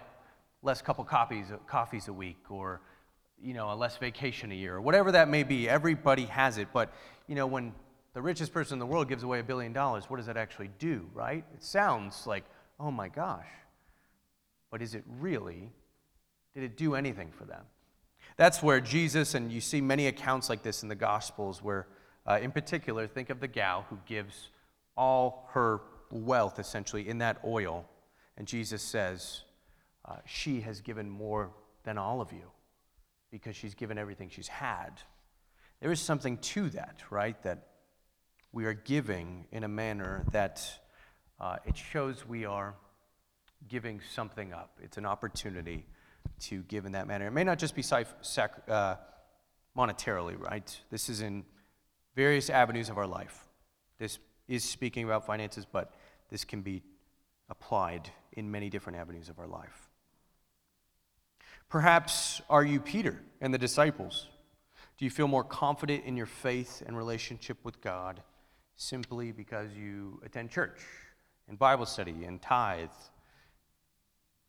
less 0.62 0.82
couple 0.82 1.04
copies, 1.04 1.46
coffees 1.66 2.08
a 2.08 2.12
week 2.12 2.50
or, 2.50 2.80
you 3.40 3.54
know, 3.54 3.72
a 3.72 3.74
less 3.74 3.96
vacation 3.96 4.50
a 4.52 4.54
year 4.54 4.76
or 4.76 4.80
whatever 4.80 5.12
that 5.12 5.28
may 5.28 5.42
be. 5.42 5.68
Everybody 5.68 6.24
has 6.26 6.58
it. 6.58 6.68
But, 6.72 6.92
you 7.26 7.34
know, 7.34 7.46
when 7.46 7.72
the 8.14 8.22
richest 8.22 8.52
person 8.52 8.74
in 8.74 8.78
the 8.78 8.86
world 8.86 9.08
gives 9.08 9.22
away 9.22 9.40
a 9.40 9.44
billion 9.44 9.72
dollars, 9.72 10.04
what 10.08 10.16
does 10.16 10.26
that 10.26 10.36
actually 10.36 10.70
do, 10.78 11.08
right? 11.14 11.44
It 11.54 11.62
sounds 11.62 12.26
like, 12.26 12.44
oh 12.80 12.90
my 12.90 13.08
gosh. 13.08 13.46
But 14.70 14.82
is 14.82 14.94
it 14.94 15.04
really? 15.18 15.70
Did 16.54 16.64
it 16.64 16.76
do 16.76 16.94
anything 16.94 17.30
for 17.30 17.44
them? 17.44 17.64
That's 18.36 18.62
where 18.62 18.80
Jesus, 18.80 19.34
and 19.34 19.50
you 19.50 19.60
see 19.60 19.80
many 19.80 20.06
accounts 20.06 20.48
like 20.48 20.62
this 20.62 20.82
in 20.82 20.88
the 20.88 20.94
Gospels, 20.94 21.62
where, 21.62 21.86
uh, 22.26 22.38
in 22.40 22.52
particular, 22.52 23.06
think 23.06 23.30
of 23.30 23.40
the 23.40 23.48
gal 23.48 23.86
who 23.88 23.98
gives 24.06 24.48
all 24.96 25.48
her 25.52 25.80
wealth 26.10 26.58
essentially 26.58 27.08
in 27.08 27.18
that 27.18 27.38
oil. 27.44 27.88
And 28.36 28.46
Jesus 28.46 28.82
says, 28.82 29.42
uh, 30.08 30.16
She 30.24 30.60
has 30.62 30.80
given 30.80 31.08
more 31.08 31.50
than 31.84 31.98
all 31.98 32.20
of 32.20 32.32
you 32.32 32.50
because 33.30 33.54
she's 33.54 33.74
given 33.74 33.98
everything 33.98 34.30
she's 34.30 34.48
had. 34.48 35.00
There 35.80 35.92
is 35.92 36.00
something 36.00 36.38
to 36.38 36.70
that, 36.70 37.02
right? 37.10 37.40
That 37.42 37.68
we 38.52 38.64
are 38.64 38.74
giving 38.74 39.46
in 39.52 39.64
a 39.64 39.68
manner 39.68 40.24
that 40.32 40.64
uh, 41.40 41.56
it 41.66 41.76
shows 41.76 42.26
we 42.26 42.44
are 42.44 42.74
giving 43.68 44.00
something 44.14 44.52
up. 44.52 44.78
It's 44.82 44.96
an 44.96 45.06
opportunity 45.06 45.86
to 46.40 46.62
give 46.62 46.86
in 46.86 46.92
that 46.92 47.06
manner. 47.06 47.26
It 47.26 47.32
may 47.32 47.44
not 47.44 47.58
just 47.58 47.74
be 47.74 47.82
sac- 47.82 48.08
uh, 48.68 48.96
monetarily, 49.76 50.40
right? 50.40 50.80
This 50.90 51.08
is 51.08 51.20
in 51.20 51.44
various 52.14 52.50
avenues 52.50 52.88
of 52.88 52.98
our 52.98 53.06
life. 53.06 53.46
This 53.98 54.18
is 54.48 54.64
speaking 54.64 55.04
about 55.04 55.26
finances, 55.26 55.66
but 55.70 55.94
this 56.30 56.44
can 56.44 56.62
be 56.62 56.82
applied 57.50 58.10
in 58.32 58.50
many 58.50 58.70
different 58.70 58.98
avenues 58.98 59.28
of 59.28 59.38
our 59.38 59.46
life. 59.46 59.87
Perhaps 61.68 62.40
are 62.48 62.64
you 62.64 62.80
Peter 62.80 63.20
and 63.40 63.52
the 63.52 63.58
disciples? 63.58 64.26
Do 64.96 65.04
you 65.04 65.10
feel 65.10 65.28
more 65.28 65.44
confident 65.44 66.04
in 66.04 66.16
your 66.16 66.26
faith 66.26 66.82
and 66.86 66.96
relationship 66.96 67.58
with 67.62 67.80
God 67.80 68.22
simply 68.74 69.32
because 69.32 69.70
you 69.74 70.20
attend 70.24 70.50
church 70.50 70.80
and 71.48 71.58
Bible 71.58 71.86
study 71.86 72.24
and 72.24 72.40
tithe? 72.40 72.88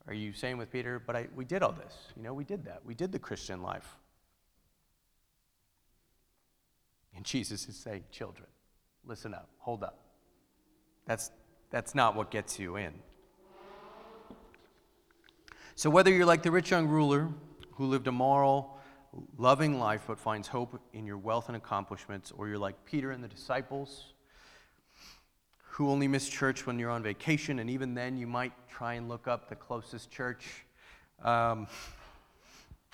Are 0.08 0.14
you 0.14 0.34
saying 0.34 0.58
with 0.58 0.72
Peter, 0.72 1.00
but 1.06 1.16
I, 1.16 1.28
we 1.36 1.46
did 1.46 1.62
all 1.62 1.72
this? 1.74 1.94
You 2.16 2.24
know, 2.24 2.34
we 2.34 2.44
did 2.44 2.66
that. 2.66 2.82
We 2.86 2.96
did 2.96 3.12
the 3.12 3.20
Christian 3.20 3.62
life. 3.62 3.98
And 7.16 7.26
Jesus 7.26 7.68
is 7.68 7.76
saying, 7.76 8.06
children, 8.12 8.48
listen 9.06 9.34
up, 9.34 9.50
hold 9.58 9.84
up. 9.84 10.00
That's, 11.06 11.32
that's 11.70 11.94
not 11.94 12.16
what 12.16 12.32
gets 12.32 12.58
you 12.58 12.78
in. 12.78 12.94
So, 15.80 15.90
whether 15.90 16.12
you're 16.12 16.26
like 16.26 16.44
the 16.44 16.52
rich 16.52 16.72
young 16.72 16.88
ruler 16.90 17.30
who 17.76 17.86
lived 17.86 18.08
a 18.08 18.12
moral, 18.12 18.78
loving 19.38 19.80
life 19.80 20.04
but 20.08 20.20
finds 20.20 20.46
hope 20.50 20.78
in 20.92 21.06
your 21.06 21.18
wealth 21.18 21.48
and 21.48 21.56
accomplishments, 21.56 22.34
or 22.36 22.50
you're 22.50 22.58
like 22.58 22.84
Peter 22.84 23.12
and 23.12 23.24
the 23.24 23.30
disciples 23.30 24.12
who 25.62 25.90
only 25.90 26.06
miss 26.06 26.28
church 26.28 26.68
when 26.68 26.80
you're 26.80 26.90
on 26.90 27.02
vacation, 27.02 27.60
and 27.60 27.70
even 27.70 27.94
then 27.94 28.18
you 28.18 28.28
might 28.28 28.52
try 28.68 28.96
and 28.96 29.08
look 29.08 29.26
up 29.26 29.48
the 29.48 29.56
closest 29.56 30.12
church. 30.12 30.66
Um, 31.24 31.66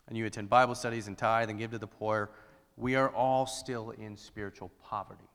and 0.07 0.15
you 0.15 0.27
attend 0.27 0.51
Bible 0.51 0.75
studies 0.75 1.07
and 1.07 1.17
tithe 1.17 1.49
and 1.49 1.57
give 1.57 1.71
to 1.71 1.79
the 1.79 1.87
poor, 1.87 2.29
we 2.77 2.93
are 2.95 3.09
all 3.09 3.47
still 3.47 3.95
in 3.97 4.15
spiritual 4.15 4.71
poverty. 4.83 5.25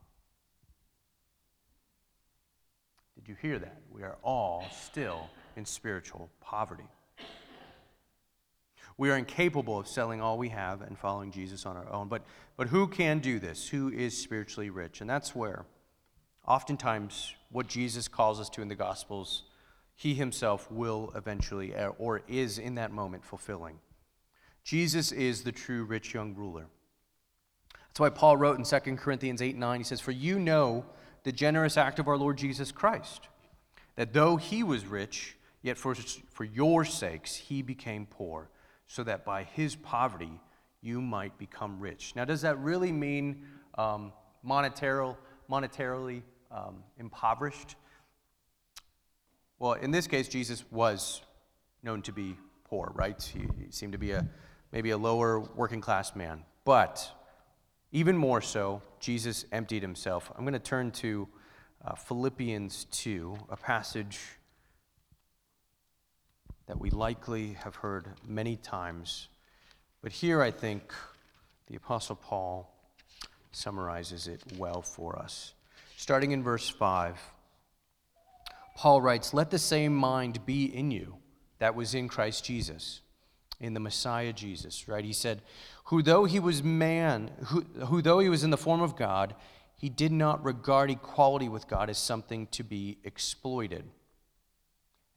Did 3.16 3.28
you 3.28 3.34
hear 3.42 3.58
that? 3.58 3.80
We 3.90 4.04
are 4.04 4.18
all 4.22 4.66
still 4.70 5.28
in 5.56 5.64
spiritual 5.64 6.30
poverty. 6.40 6.86
We 9.00 9.10
are 9.10 9.16
incapable 9.16 9.78
of 9.78 9.88
selling 9.88 10.20
all 10.20 10.36
we 10.36 10.50
have 10.50 10.82
and 10.82 10.98
following 10.98 11.32
Jesus 11.32 11.64
on 11.64 11.74
our 11.74 11.90
own. 11.90 12.08
But, 12.08 12.20
but 12.58 12.68
who 12.68 12.86
can 12.86 13.20
do 13.20 13.38
this? 13.38 13.66
Who 13.66 13.88
is 13.88 14.14
spiritually 14.14 14.68
rich? 14.68 15.00
And 15.00 15.08
that's 15.08 15.34
where, 15.34 15.64
oftentimes, 16.46 17.32
what 17.50 17.66
Jesus 17.66 18.08
calls 18.08 18.38
us 18.38 18.50
to 18.50 18.60
in 18.60 18.68
the 18.68 18.74
Gospels, 18.74 19.44
he 19.94 20.12
himself 20.12 20.70
will 20.70 21.14
eventually, 21.16 21.74
uh, 21.74 21.92
or 21.96 22.20
is 22.28 22.58
in 22.58 22.74
that 22.74 22.92
moment, 22.92 23.24
fulfilling. 23.24 23.78
Jesus 24.64 25.12
is 25.12 25.44
the 25.44 25.52
true 25.52 25.84
rich 25.84 26.12
young 26.12 26.34
ruler. 26.34 26.66
That's 27.72 28.00
why 28.00 28.10
Paul 28.10 28.36
wrote 28.36 28.58
in 28.58 28.64
2 28.64 28.96
Corinthians 28.96 29.40
8 29.40 29.56
9, 29.56 29.80
he 29.80 29.84
says, 29.84 30.02
For 30.02 30.12
you 30.12 30.38
know 30.38 30.84
the 31.24 31.32
generous 31.32 31.78
act 31.78 32.00
of 32.00 32.06
our 32.06 32.18
Lord 32.18 32.36
Jesus 32.36 32.70
Christ, 32.70 33.28
that 33.96 34.12
though 34.12 34.36
he 34.36 34.62
was 34.62 34.84
rich, 34.84 35.38
yet 35.62 35.78
for, 35.78 35.94
for 35.94 36.44
your 36.44 36.84
sakes 36.84 37.34
he 37.34 37.62
became 37.62 38.04
poor 38.04 38.50
so 38.90 39.04
that 39.04 39.24
by 39.24 39.44
his 39.44 39.76
poverty 39.76 40.40
you 40.82 41.00
might 41.00 41.38
become 41.38 41.78
rich. 41.78 42.12
Now, 42.16 42.24
does 42.24 42.40
that 42.40 42.58
really 42.58 42.90
mean 42.90 43.44
um, 43.78 44.12
monetarily 44.44 45.14
um, 46.50 46.82
impoverished? 46.98 47.76
Well, 49.60 49.74
in 49.74 49.92
this 49.92 50.08
case, 50.08 50.26
Jesus 50.26 50.64
was 50.72 51.22
known 51.84 52.02
to 52.02 52.12
be 52.12 52.36
poor, 52.64 52.90
right? 52.96 53.22
He, 53.22 53.46
he 53.64 53.70
seemed 53.70 53.92
to 53.92 53.98
be 53.98 54.10
a 54.10 54.26
maybe 54.72 54.90
a 54.90 54.98
lower 54.98 55.38
working 55.38 55.80
class 55.80 56.16
man. 56.16 56.42
But 56.64 57.12
even 57.92 58.16
more 58.16 58.40
so, 58.40 58.82
Jesus 58.98 59.44
emptied 59.52 59.82
himself. 59.82 60.32
I'm 60.34 60.42
going 60.42 60.52
to 60.54 60.58
turn 60.58 60.90
to 60.92 61.28
uh, 61.84 61.94
Philippians 61.94 62.86
2, 62.90 63.36
a 63.50 63.56
passage 63.56 64.18
that 66.70 66.78
we 66.78 66.88
likely 66.90 67.54
have 67.64 67.74
heard 67.74 68.06
many 68.24 68.54
times. 68.54 69.26
But 70.02 70.12
here 70.12 70.40
I 70.40 70.52
think 70.52 70.94
the 71.66 71.74
Apostle 71.74 72.14
Paul 72.14 72.72
summarizes 73.50 74.28
it 74.28 74.40
well 74.56 74.80
for 74.80 75.18
us. 75.18 75.54
Starting 75.96 76.30
in 76.30 76.44
verse 76.44 76.68
5, 76.68 77.18
Paul 78.76 79.02
writes, 79.02 79.34
Let 79.34 79.50
the 79.50 79.58
same 79.58 79.96
mind 79.96 80.46
be 80.46 80.66
in 80.66 80.92
you 80.92 81.16
that 81.58 81.74
was 81.74 81.92
in 81.92 82.06
Christ 82.06 82.44
Jesus, 82.44 83.00
in 83.58 83.74
the 83.74 83.80
Messiah 83.80 84.32
Jesus, 84.32 84.86
right? 84.86 85.04
He 85.04 85.12
said, 85.12 85.42
Who 85.86 86.02
though 86.02 86.24
he 86.24 86.38
was 86.38 86.62
man, 86.62 87.32
who, 87.46 87.62
who 87.86 88.00
though 88.00 88.20
he 88.20 88.28
was 88.28 88.44
in 88.44 88.50
the 88.50 88.56
form 88.56 88.80
of 88.80 88.94
God, 88.94 89.34
he 89.76 89.88
did 89.88 90.12
not 90.12 90.44
regard 90.44 90.88
equality 90.88 91.48
with 91.48 91.66
God 91.66 91.90
as 91.90 91.98
something 91.98 92.46
to 92.52 92.62
be 92.62 92.98
exploited 93.02 93.90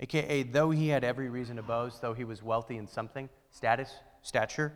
AKA, 0.04 0.44
though 0.44 0.70
he 0.70 0.90
had 0.90 1.06
every 1.06 1.30
reason 1.30 1.56
to 1.56 1.64
boast, 1.64 2.02
though 2.02 2.14
he 2.14 2.26
was 2.26 2.44
wealthy 2.44 2.76
in 2.76 2.88
something, 2.88 3.30
status, 3.52 3.90
stature, 4.22 4.74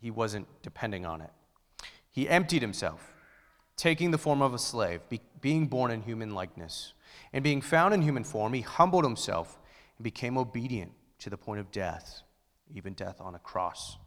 he 0.00 0.12
wasn't 0.12 0.46
depending 0.62 1.04
on 1.04 1.20
it. 1.20 1.30
He 2.12 2.28
emptied 2.28 2.62
himself, 2.62 3.16
taking 3.76 4.12
the 4.12 4.18
form 4.18 4.42
of 4.42 4.54
a 4.54 4.60
slave, 4.60 5.00
be, 5.08 5.20
being 5.40 5.66
born 5.66 5.90
in 5.90 6.02
human 6.02 6.34
likeness. 6.36 6.92
And 7.32 7.42
being 7.42 7.60
found 7.60 7.94
in 7.94 8.02
human 8.02 8.22
form, 8.22 8.52
he 8.52 8.60
humbled 8.60 9.02
himself 9.02 9.58
and 9.96 10.04
became 10.04 10.38
obedient 10.38 10.92
to 11.18 11.28
the 11.28 11.36
point 11.36 11.58
of 11.58 11.72
death, 11.72 12.22
even 12.72 12.92
death 12.92 13.20
on 13.20 13.34
a 13.34 13.40
cross. 13.40 13.98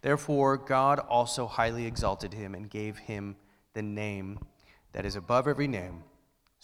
Therefore, 0.00 0.56
God 0.56 0.98
also 0.98 1.46
highly 1.46 1.84
exalted 1.84 2.32
him 2.32 2.54
and 2.54 2.70
gave 2.70 2.96
him 2.96 3.36
the 3.74 3.82
name 3.82 4.38
that 4.92 5.04
is 5.04 5.14
above 5.14 5.46
every 5.46 5.68
name 5.68 6.04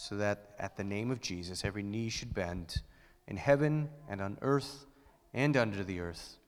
so 0.01 0.16
that 0.16 0.51
at 0.61 0.76
the 0.76 0.84
name 0.84 1.11
of 1.11 1.20
Jesus 1.20 1.64
every 1.64 1.82
knee 1.82 2.09
should 2.09 2.32
bend 2.32 2.82
in 3.26 3.36
heaven 3.36 3.88
and 4.09 4.20
on 4.20 4.38
earth 4.42 4.86
and 5.34 5.57
under 5.57 5.82
the 5.82 5.99
earth, 5.99 6.38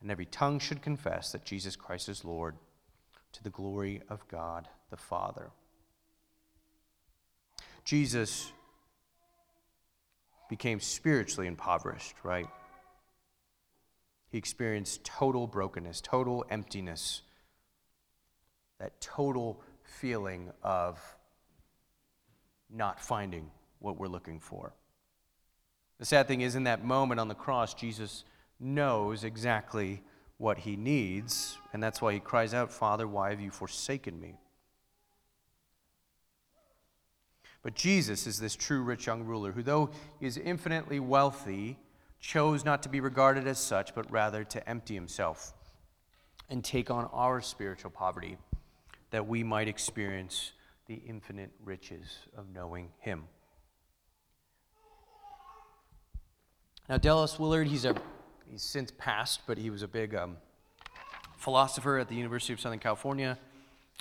and 0.00 0.08
every 0.08 0.24
tongue 0.24 0.60
should 0.60 0.80
confess 0.80 1.32
that 1.32 1.44
Jesus 1.44 1.74
Christ 1.74 2.08
is 2.08 2.24
Lord 2.24 2.54
to 3.32 3.42
the 3.42 3.50
glory 3.50 4.02
of 4.08 4.26
God 4.28 4.68
the 4.90 4.96
Father. 4.96 5.50
Jesus 7.84 8.52
became 10.48 10.78
spiritually 10.78 11.48
impoverished, 11.48 12.14
right? 12.22 12.46
He 14.30 14.38
experienced 14.38 15.02
total 15.02 15.48
brokenness, 15.48 16.00
total 16.00 16.44
emptiness, 16.50 17.22
that 18.78 19.00
total 19.00 19.60
feeling 19.82 20.52
of 20.62 21.00
not 22.72 23.00
finding 23.00 23.50
what 23.78 23.98
we're 23.98 24.08
looking 24.08 24.40
for. 24.40 24.72
The 25.98 26.06
sad 26.06 26.26
thing 26.26 26.40
is, 26.40 26.54
in 26.54 26.64
that 26.64 26.84
moment 26.84 27.20
on 27.20 27.28
the 27.28 27.34
cross, 27.34 27.74
Jesus 27.74 28.24
knows 28.58 29.24
exactly 29.24 30.02
what 30.38 30.58
he 30.58 30.76
needs, 30.76 31.58
and 31.72 31.82
that's 31.82 32.02
why 32.02 32.12
he 32.12 32.20
cries 32.20 32.54
out, 32.54 32.72
Father, 32.72 33.06
why 33.06 33.30
have 33.30 33.40
you 33.40 33.50
forsaken 33.50 34.20
me? 34.20 34.34
But 37.62 37.74
Jesus 37.74 38.26
is 38.26 38.40
this 38.40 38.56
true 38.56 38.82
rich 38.82 39.06
young 39.06 39.22
ruler 39.24 39.52
who, 39.52 39.62
though 39.62 39.90
he 40.18 40.26
is 40.26 40.36
infinitely 40.36 40.98
wealthy, 40.98 41.78
chose 42.18 42.64
not 42.64 42.82
to 42.82 42.88
be 42.88 43.00
regarded 43.00 43.46
as 43.46 43.58
such, 43.58 43.94
but 43.94 44.10
rather 44.10 44.42
to 44.44 44.68
empty 44.68 44.94
himself 44.94 45.52
and 46.50 46.64
take 46.64 46.90
on 46.90 47.08
our 47.12 47.40
spiritual 47.40 47.90
poverty 47.90 48.36
that 49.10 49.26
we 49.26 49.44
might 49.44 49.68
experience 49.68 50.52
the 50.86 51.02
infinite 51.06 51.50
riches 51.64 52.18
of 52.36 52.46
knowing 52.52 52.90
Him. 52.98 53.24
Now, 56.88 56.98
Dallas 56.98 57.38
Willard, 57.38 57.68
he's, 57.68 57.84
a, 57.84 57.94
he's 58.50 58.62
since 58.62 58.92
passed, 58.98 59.42
but 59.46 59.56
he 59.56 59.70
was 59.70 59.82
a 59.82 59.88
big 59.88 60.14
um, 60.14 60.36
philosopher 61.36 61.98
at 61.98 62.08
the 62.08 62.14
University 62.14 62.52
of 62.52 62.60
Southern 62.60 62.80
California 62.80 63.38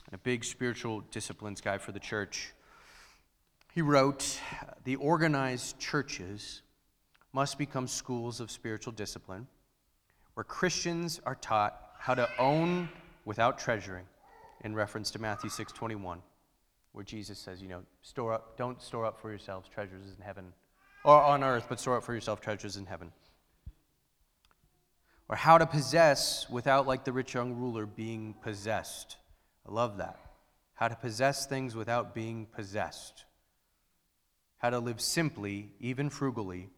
and 0.06 0.14
a 0.14 0.18
big 0.18 0.44
spiritual 0.44 1.02
disciplines 1.12 1.62
guy 1.62 1.78
for 1.78 1.92
the 1.92 2.00
church. 2.00 2.54
He 3.74 3.82
wrote, 3.82 4.40
The 4.84 4.96
organized 4.96 5.80
churches 5.80 6.64
must 7.34 7.58
become 7.58 7.88
schools 7.88 8.40
of 8.40 8.52
spiritual 8.52 8.94
discipline 8.94 9.48
where 10.34 10.44
Christians 10.44 11.22
are 11.26 11.36
taught 11.36 11.80
how 12.00 12.16
to 12.16 12.28
own 12.40 12.90
without 13.26 13.60
treasuring, 13.60 14.06
in 14.64 14.74
reference 14.74 15.12
to 15.12 15.20
Matthew 15.20 15.50
6 15.50 15.72
21 15.72 16.22
where 16.94 17.04
Jesus 17.04 17.40
says, 17.40 17.62
you 17.62 17.68
know, 17.68 17.84
store 18.02 18.34
up, 18.34 18.58
don't 18.58 18.82
store 18.82 19.06
up 19.06 19.20
for 19.22 19.30
yourselves 19.30 19.70
treasures 19.70 20.16
in 20.18 20.24
heaven 20.24 20.54
or 21.04 21.22
on 21.22 21.44
earth, 21.44 21.66
but 21.70 21.80
store 21.80 21.98
up 21.98 22.04
for 22.04 22.14
yourself 22.14 22.42
treasures 22.42 22.78
in 22.78 22.86
heaven. 22.86 23.12
Or 25.30 25.36
how 25.36 25.58
to 25.58 25.66
possess 25.66 26.50
without, 26.50 26.88
like 26.88 27.06
the 27.06 27.14
rich 27.14 27.34
young 27.34 27.54
ruler, 27.54 27.86
being 27.86 28.36
possessed. 28.42 29.18
I 29.68 29.72
love 29.72 29.98
that. 29.98 30.20
How 30.74 30.90
to 30.90 30.96
possess 30.96 31.46
things 31.46 31.76
without 31.76 32.14
being 32.14 32.48
possessed. 32.48 33.26
How 34.58 34.70
to 34.70 34.80
live 34.80 35.00
simply, 35.00 35.72
even 35.80 36.10
frugally, 36.10 36.70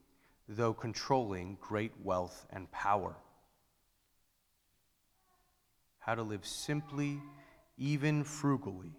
though 0.47 0.73
controlling 0.73 1.57
great 1.59 1.93
wealth 2.03 2.45
and 2.51 2.71
power. 2.71 3.15
How 5.99 6.15
to 6.15 6.23
live 6.23 6.45
simply, 6.45 7.21
even 7.77 8.23
frugally, 8.23 8.91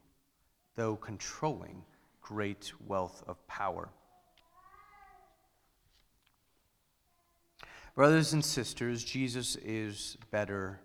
though 0.76 0.96
controlling 0.96 1.82
great 2.20 2.72
wealth 2.86 3.22
of 3.26 3.46
power. 3.46 3.88
Brothers 7.94 8.32
and 8.32 8.44
sisters, 8.44 9.04
Jesus 9.04 9.56
is 9.56 10.16
better 10.32 10.80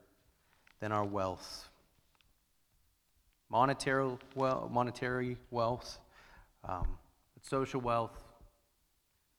than 0.80 0.92
our 0.92 1.06
wealth. 1.06 1.70
Monetary, 3.50 4.18
well, 4.36 4.70
monetary 4.72 5.38
wealth, 5.50 5.98
um, 6.64 7.00
social 7.42 7.82
wealth, 7.82 8.24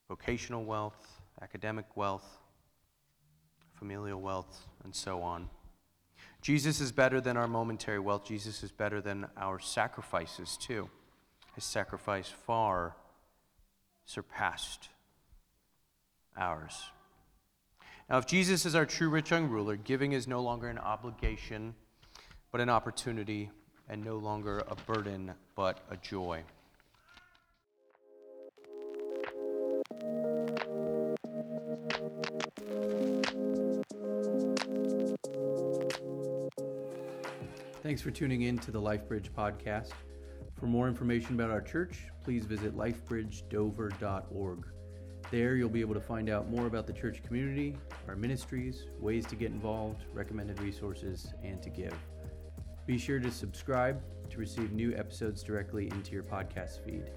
vocational 0.08 0.64
wealth, 0.64 1.20
academic 1.40 1.96
wealth, 1.96 2.40
familial 3.78 4.20
wealth, 4.20 4.66
and 4.82 4.92
so 4.92 5.22
on. 5.22 5.48
Jesus 6.40 6.80
is 6.80 6.92
better 6.92 7.20
than 7.20 7.36
our 7.36 7.46
momentary 7.46 7.98
wealth. 7.98 8.24
Jesus 8.24 8.62
is 8.62 8.72
better 8.72 9.00
than 9.00 9.26
our 9.36 9.58
sacrifices, 9.58 10.56
too. 10.56 10.88
His 11.54 11.64
sacrifice 11.64 12.28
far 12.28 12.96
surpassed 14.06 14.88
ours. 16.36 16.90
Now, 18.08 18.18
if 18.18 18.26
Jesus 18.26 18.66
is 18.66 18.74
our 18.74 18.86
true 18.86 19.08
rich 19.08 19.30
young 19.30 19.48
ruler, 19.48 19.76
giving 19.76 20.12
is 20.12 20.26
no 20.26 20.40
longer 20.40 20.68
an 20.68 20.78
obligation, 20.78 21.74
but 22.50 22.60
an 22.60 22.68
opportunity, 22.68 23.50
and 23.88 24.04
no 24.04 24.16
longer 24.16 24.62
a 24.68 24.74
burden, 24.74 25.32
but 25.54 25.80
a 25.90 25.96
joy. 25.96 26.42
Thanks 38.00 38.16
for 38.16 38.18
tuning 38.18 38.42
in 38.42 38.56
to 38.60 38.70
the 38.70 38.80
LifeBridge 38.80 39.28
podcast. 39.36 39.90
For 40.58 40.64
more 40.64 40.88
information 40.88 41.34
about 41.34 41.50
our 41.50 41.60
church, 41.60 41.98
please 42.24 42.46
visit 42.46 42.74
lifebridgedover.org. 42.74 44.66
There, 45.30 45.54
you'll 45.54 45.68
be 45.68 45.82
able 45.82 45.92
to 45.92 46.00
find 46.00 46.30
out 46.30 46.48
more 46.48 46.66
about 46.66 46.86
the 46.86 46.94
church 46.94 47.22
community, 47.22 47.76
our 48.08 48.16
ministries, 48.16 48.86
ways 48.98 49.26
to 49.26 49.36
get 49.36 49.50
involved, 49.50 50.04
recommended 50.14 50.62
resources, 50.62 51.34
and 51.44 51.62
to 51.62 51.68
give. 51.68 51.92
Be 52.86 52.96
sure 52.96 53.20
to 53.20 53.30
subscribe 53.30 54.00
to 54.30 54.38
receive 54.38 54.72
new 54.72 54.96
episodes 54.96 55.42
directly 55.42 55.90
into 55.90 56.12
your 56.12 56.22
podcast 56.22 56.82
feed. 56.82 57.10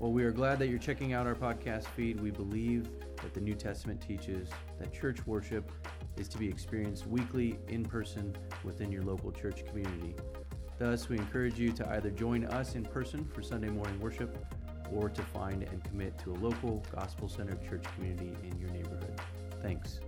While 0.00 0.10
we 0.10 0.24
are 0.24 0.32
glad 0.32 0.58
that 0.58 0.70
you're 0.70 0.80
checking 0.80 1.12
out 1.12 1.28
our 1.28 1.36
podcast 1.36 1.84
feed, 1.84 2.18
we 2.18 2.32
believe 2.32 2.88
that 3.22 3.32
the 3.32 3.40
New 3.40 3.54
Testament 3.54 4.00
teaches 4.00 4.48
that 4.80 4.92
church 4.92 5.24
worship 5.24 5.70
is 6.16 6.28
to 6.28 6.38
be 6.38 6.48
experienced 6.48 7.06
weekly 7.06 7.58
in 7.68 7.84
person 7.84 8.36
within 8.62 8.90
your 8.92 9.02
local 9.02 9.32
church 9.32 9.64
community. 9.66 10.14
Thus, 10.78 11.08
we 11.08 11.18
encourage 11.18 11.58
you 11.58 11.72
to 11.72 11.88
either 11.90 12.10
join 12.10 12.44
us 12.46 12.74
in 12.74 12.84
person 12.84 13.24
for 13.24 13.42
Sunday 13.42 13.68
morning 13.68 13.98
worship 14.00 14.36
or 14.92 15.08
to 15.08 15.22
find 15.22 15.62
and 15.62 15.82
commit 15.84 16.18
to 16.18 16.32
a 16.32 16.36
local 16.36 16.84
gospel 16.94 17.28
centered 17.28 17.62
church 17.68 17.84
community 17.94 18.36
in 18.42 18.58
your 18.58 18.70
neighborhood. 18.70 19.20
Thanks. 19.62 20.00